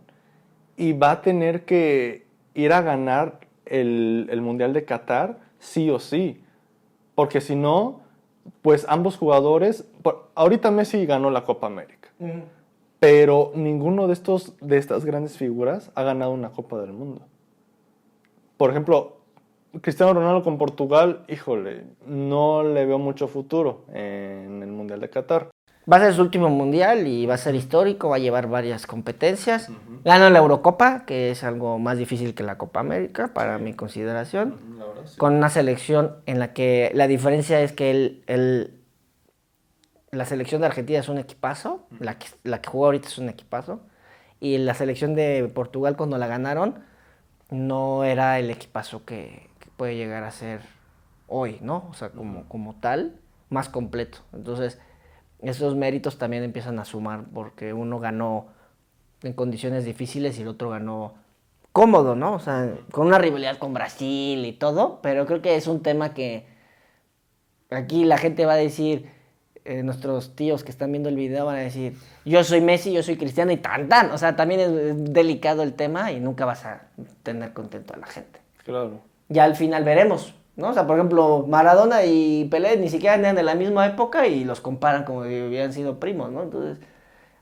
y 0.77 0.93
va 0.93 1.13
a 1.13 1.23
tener 1.23 1.65
que 1.65 2.27
ir 2.55 2.73
a 2.73 2.83
ganar 2.83 3.39
el, 3.65 4.41
Mundial 4.43 4.73
de 4.73 4.85
Qatar 4.85 5.39
sí 5.61 5.89
o 5.89 6.01
sí, 6.01 6.43
porque 7.15 7.41
si 7.41 7.55
no, 7.55 8.01
pues 8.61 8.87
ambos 8.89 9.17
jugadores, 9.17 9.85
ahorita 10.35 10.73
Messi 10.73 11.07
ganó 11.07 11.31
la 11.31 11.45
Copa 11.45 11.69
América 11.69 12.09
pero 13.01 13.51
ninguno 13.55 14.07
de, 14.07 14.13
estos, 14.13 14.55
de 14.61 14.77
estas 14.77 15.05
grandes 15.05 15.37
figuras 15.37 15.91
ha 15.95 16.03
ganado 16.03 16.33
una 16.33 16.51
Copa 16.51 16.79
del 16.81 16.93
Mundo. 16.93 17.27
Por 18.57 18.71
ejemplo, 18.71 19.17
Cristiano 19.81 20.13
Ronaldo 20.13 20.43
con 20.43 20.59
Portugal, 20.59 21.25
híjole, 21.29 21.85
no 22.07 22.63
le 22.63 22.85
veo 22.85 22.99
mucho 22.99 23.27
futuro 23.27 23.85
en 23.93 24.63
el 24.63 24.71
Mundial 24.71 25.01
de 25.01 25.09
Qatar. 25.09 25.51
Va 25.91 25.97
a 25.97 26.01
ser 26.01 26.13
su 26.13 26.21
último 26.23 26.51
mundial 26.51 27.07
y 27.07 27.25
va 27.25 27.35
a 27.35 27.39
ser 27.39 27.55
histórico, 27.55 28.11
va 28.11 28.17
a 28.17 28.19
llevar 28.19 28.49
varias 28.49 28.87
competencias. 28.87 29.71
Gana 30.05 30.29
la 30.29 30.39
Eurocopa, 30.39 31.05
que 31.07 31.31
es 31.31 31.43
algo 31.43 31.79
más 31.79 31.97
difícil 31.97 32.35
que 32.35 32.43
la 32.43 32.59
Copa 32.59 32.81
América, 32.81 33.33
para 33.33 33.59
mi 33.59 33.73
consideración. 33.73 34.57
Con 35.17 35.37
una 35.37 35.49
selección 35.49 36.17
en 36.27 36.39
la 36.39 36.53
que 36.53 36.91
la 36.95 37.07
diferencia 37.07 37.63
es 37.63 37.73
que 37.73 37.91
el, 38.27 38.80
la 40.13 40.25
selección 40.25 40.61
de 40.61 40.67
Argentina 40.67 40.99
es 40.99 41.09
un 41.09 41.19
equipazo, 41.19 41.87
la, 41.99 42.19
que, 42.19 42.27
la 42.43 42.61
que 42.61 42.69
juega 42.69 42.87
ahorita 42.87 43.09
es 43.09 43.19
un 43.19 43.29
equipazo. 43.29 43.81
Y 44.41 44.59
la 44.59 44.75
selección 44.75 45.15
de 45.15 45.51
Portugal, 45.55 45.97
cuando 45.97 46.19
la 46.19 46.27
ganaron, 46.27 46.83
no 47.51 48.05
era 48.05 48.39
el 48.39 48.51
equipazo 48.51 49.05
que, 49.05 49.49
puede 49.77 49.97
llegar 49.97 50.25
a 50.25 50.31
ser 50.31 50.61
hoy, 51.27 51.59
¿no? 51.63 51.89
O 51.91 51.95
sea, 51.95 52.11
como, 52.11 52.47
como 52.49 52.75
tal, 52.75 53.19
más 53.49 53.71
completo. 53.71 54.19
Entonces, 54.35 54.79
esos 55.41 55.75
méritos 55.75 56.19
también 56.19 56.43
empiezan 56.43 56.79
a 56.79 56.85
sumar 56.85 57.25
porque 57.33 57.73
uno 57.73 57.99
ganó 57.99 58.49
en 59.23 59.33
condiciones 59.33 59.87
difíciles 59.87 60.39
y 60.39 60.43
el 60.43 60.49
otro 60.49 60.69
ganó 60.69 61.15
cómodo, 61.73 62.15
¿no? 62.15 62.35
O 62.35 62.41
sea, 62.41 62.75
con 62.91 63.07
una 63.07 63.19
rivalidad 63.19 63.59
con 63.59 63.73
Brasil 63.73 64.45
y 64.45 64.53
todo, 64.53 65.01
pero 65.03 65.25
creo 65.27 65.41
que 65.41 65.57
es 65.57 65.67
un 65.67 65.83
tema 65.83 66.13
que 66.15 66.47
aquí 67.71 68.05
la 68.05 68.19
gente 68.19 68.45
va 68.45 68.55
a 68.55 68.57
decir, 68.57 69.09
eh, 69.71 69.83
nuestros 69.83 70.35
tíos 70.37 70.65
que 70.65 70.71
están 70.71 70.93
viendo 70.93 71.09
el 71.09 71.17
video 71.17 71.47
van 71.47 71.57
a 71.57 71.61
decir, 71.61 71.97
yo 72.25 72.45
soy 72.45 72.61
Messi, 72.61 72.93
yo 72.93 73.03
soy 73.03 73.17
Cristiano 73.17 73.53
y 73.53 73.57
tan 73.57 73.89
tan. 73.89 74.11
O 74.11 74.19
sea, 74.19 74.37
también 74.37 74.61
es 74.61 75.13
delicado 75.13 75.63
el 75.63 75.75
tema 75.75 76.13
y 76.13 76.21
nunca 76.21 76.45
vas 76.45 76.65
a 76.65 76.83
tener 77.23 77.53
contento 77.53 77.95
a 77.95 77.97
la 77.97 78.07
gente. 78.07 78.41
Claro 78.65 79.11
ya 79.31 79.45
al 79.45 79.57
final 79.57 79.85
veremos. 79.85 80.35
¿no? 80.57 80.69
O 80.69 80.73
sea, 80.75 80.87
por 80.87 80.97
ejemplo, 80.97 81.47
Maradona 81.49 82.05
y 82.05 82.45
Pelé 82.51 82.77
ni 82.77 82.91
siquiera 82.91 83.15
eran 83.15 83.37
de 83.37 83.43
la 83.43 83.55
misma 83.55 83.87
época 83.87 84.27
y 84.27 84.45
los 84.45 84.61
comparan 84.61 85.05
como 85.05 85.25
si 85.25 85.41
hubieran 85.41 85.73
sido 85.73 85.99
primos, 85.99 86.31
¿no? 86.31 86.43
Entonces, 86.43 86.79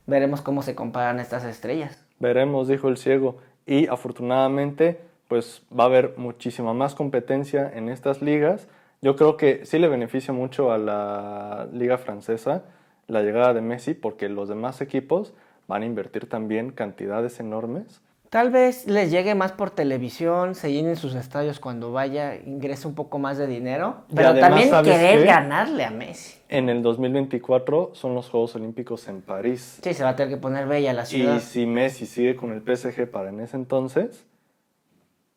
veremos 0.06 0.40
cómo 0.40 0.62
se 0.62 0.76
comparan 0.76 1.18
estas 1.18 1.44
estrellas. 1.44 2.00
Veremos, 2.20 2.68
dijo 2.68 2.88
el 2.88 2.96
ciego. 2.96 3.38
Y 3.66 3.88
afortunadamente, 3.88 5.00
pues 5.26 5.62
va 5.76 5.84
a 5.84 5.86
haber 5.86 6.14
muchísima 6.16 6.74
más 6.74 6.94
competencia 6.94 7.70
en 7.74 7.88
estas 7.88 8.22
ligas. 8.22 8.68
Yo 9.00 9.16
creo 9.16 9.36
que 9.36 9.64
sí 9.64 9.78
le 9.78 9.88
beneficia 9.88 10.34
mucho 10.34 10.72
a 10.72 10.78
la 10.78 11.68
liga 11.72 11.98
francesa 11.98 12.64
la 13.06 13.22
llegada 13.22 13.54
de 13.54 13.60
Messi 13.60 13.94
porque 13.94 14.28
los 14.28 14.48
demás 14.48 14.80
equipos 14.80 15.34
van 15.66 15.82
a 15.82 15.86
invertir 15.86 16.28
también 16.28 16.70
cantidades 16.72 17.40
enormes 17.40 18.02
Tal 18.30 18.50
vez 18.50 18.86
les 18.86 19.10
llegue 19.10 19.34
más 19.34 19.52
por 19.52 19.70
televisión, 19.70 20.54
se 20.54 20.70
llenen 20.70 20.96
sus 20.96 21.14
estadios 21.14 21.60
cuando 21.60 21.92
vaya, 21.92 22.36
ingrese 22.36 22.86
un 22.86 22.94
poco 22.94 23.18
más 23.18 23.38
de 23.38 23.46
dinero, 23.46 24.04
pero 24.14 24.38
también 24.38 24.70
querer 24.84 25.24
ganarle 25.24 25.84
a 25.84 25.90
Messi. 25.90 26.38
En 26.50 26.68
el 26.68 26.82
2024 26.82 27.92
son 27.94 28.14
los 28.14 28.28
Juegos 28.28 28.54
Olímpicos 28.54 29.08
en 29.08 29.22
París. 29.22 29.80
Sí, 29.82 29.94
se 29.94 30.04
va 30.04 30.10
a 30.10 30.16
tener 30.16 30.34
que 30.34 30.38
poner 30.38 30.66
bella 30.66 30.92
la 30.92 31.06
ciudad. 31.06 31.36
Y 31.36 31.40
si 31.40 31.64
Messi 31.64 32.04
sigue 32.04 32.36
con 32.36 32.52
el 32.52 32.60
PSG 32.60 33.10
para 33.10 33.30
en 33.30 33.40
ese 33.40 33.56
entonces, 33.56 34.26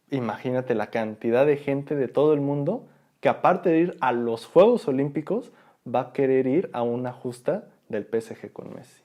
imagínate 0.09 0.75
la 0.75 0.87
cantidad 0.87 1.45
de 1.45 1.55
gente 1.55 1.95
de 1.95 2.09
todo 2.09 2.33
el 2.33 2.41
mundo 2.41 2.87
que 3.21 3.29
aparte 3.29 3.69
de 3.69 3.79
ir 3.79 3.97
a 4.01 4.11
los 4.11 4.45
Juegos 4.47 4.85
Olímpicos, 4.87 5.51
va 5.87 6.01
a 6.01 6.11
querer 6.11 6.45
ir 6.47 6.69
a 6.73 6.81
una 6.81 7.13
justa 7.13 7.69
del 7.87 8.05
PSG 8.05 8.51
con 8.51 8.73
Messi. 8.73 9.01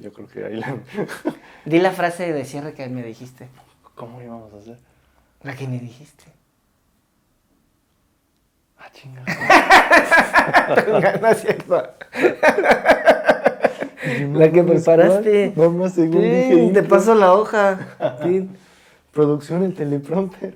Yo 0.00 0.12
creo 0.12 0.28
que 0.28 0.44
ahí 0.44 0.56
la... 0.56 0.76
Di 1.64 1.78
la 1.80 1.92
frase 1.92 2.30
de 2.32 2.44
cierre 2.44 2.74
que 2.74 2.86
me 2.88 3.02
dijiste. 3.02 3.48
¿Cómo 3.94 4.20
íbamos 4.22 4.52
a 4.54 4.58
hacer? 4.58 4.78
La 5.42 5.56
que 5.56 5.66
me 5.66 5.78
dijiste. 5.78 6.24
Ah, 8.78 8.90
chingada. 8.92 9.26
no 11.20 11.28
es 11.28 11.40
cierto. 11.40 11.74
la 14.38 14.52
que 14.52 14.62
preparaste. 14.62 15.52
Vamos, 15.56 15.92
según 15.92 16.22
dije. 16.22 16.70
Te 16.72 16.84
paso 16.84 17.14
la 17.14 17.32
hoja. 17.32 17.96
Producción 19.18 19.64
en 19.64 19.74
teleprompter. 19.74 20.54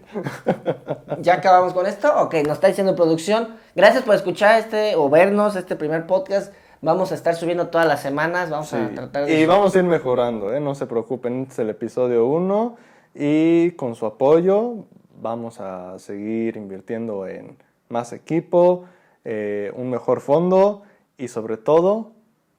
¿Ya 1.21 1.35
acabamos 1.35 1.73
con 1.73 1.85
esto? 1.85 2.13
Ok, 2.21 2.35
nos 2.47 2.53
está 2.53 2.69
diciendo 2.69 2.95
producción. 2.95 3.57
Gracias 3.75 4.05
por 4.05 4.15
escuchar 4.15 4.61
este 4.61 4.95
o 4.95 5.11
vernos, 5.11 5.57
este 5.57 5.75
primer 5.75 6.07
podcast. 6.07 6.55
Vamos 6.81 7.11
a 7.11 7.17
estar 7.17 7.35
subiendo 7.35 7.71
todas 7.71 7.89
las 7.89 8.01
semanas, 8.01 8.51
vamos 8.51 8.73
a 8.73 8.89
tratar 8.91 9.27
de... 9.27 9.41
Y 9.41 9.47
vamos 9.47 9.75
a 9.75 9.79
ir 9.81 9.85
mejorando, 9.85 10.55
¿eh? 10.55 10.61
no 10.61 10.77
se 10.77 10.87
preocupen, 10.87 11.41
este 11.41 11.55
es 11.55 11.59
el 11.59 11.71
episodio 11.71 12.25
1 12.27 12.77
y 13.17 13.73
con 13.73 13.97
su 13.97 14.07
apoyo 14.07 14.85
vamos 15.21 15.59
a 15.59 15.99
seguir 15.99 16.57
invirtiendo 16.57 17.27
en 17.27 17.57
más 17.89 18.13
equipo, 18.13 18.85
eh, 19.25 19.73
un 19.75 19.91
mejor 19.91 20.21
fondo 20.21 20.83
y 21.19 21.27
sobre 21.27 21.57
todo 21.57 22.13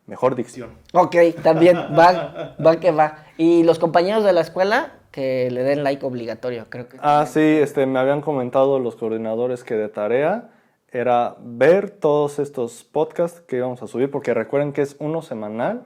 mejor 0.05 0.35
dicción. 0.35 0.71
Ok, 0.91 1.15
también 1.41 1.77
va, 1.97 2.57
va 2.59 2.75
que 2.81 2.91
va. 2.91 3.19
Y 3.37 3.63
los 3.63 3.79
compañeros 3.79 4.25
de 4.25 4.33
la 4.33 4.41
escuela 4.41 4.99
que 5.13 5.51
le 5.51 5.61
den 5.63 5.83
like 5.83 6.03
obligatorio, 6.03 6.65
creo 6.69 6.89
que. 6.89 6.97
Ah, 6.99 7.25
sí, 7.27 7.39
este, 7.39 7.85
me 7.85 7.99
habían 7.99 8.21
comentado 8.21 8.79
los 8.79 8.95
coordinadores 8.95 9.63
que 9.63 9.75
de 9.75 9.87
tarea 9.87 10.49
era 10.91 11.35
ver 11.39 11.91
todos 11.91 12.39
estos 12.39 12.83
podcasts 12.83 13.39
que 13.41 13.57
íbamos 13.57 13.83
a 13.83 13.87
subir, 13.87 14.09
porque 14.09 14.33
recuerden 14.33 14.73
que 14.73 14.81
es 14.81 14.95
uno 14.97 15.21
semanal. 15.21 15.83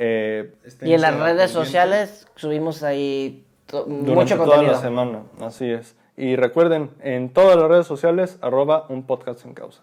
Eh, 0.00 0.52
y 0.82 0.94
en 0.94 1.00
las 1.00 1.16
redes 1.16 1.52
sociales 1.52 2.26
subimos 2.34 2.82
ahí 2.82 3.46
mucho 3.86 4.36
contenido. 4.36 4.44
toda 4.44 4.62
la 4.62 4.80
semana, 4.80 5.22
así 5.40 5.70
es. 5.70 5.94
Y 6.16 6.34
recuerden, 6.34 6.90
en 7.02 7.28
todas 7.28 7.56
las 7.56 7.68
redes 7.68 7.86
sociales, 7.86 8.36
arroba 8.40 8.86
un 8.88 9.04
podcast 9.04 9.46
en 9.46 9.54
causa. 9.54 9.82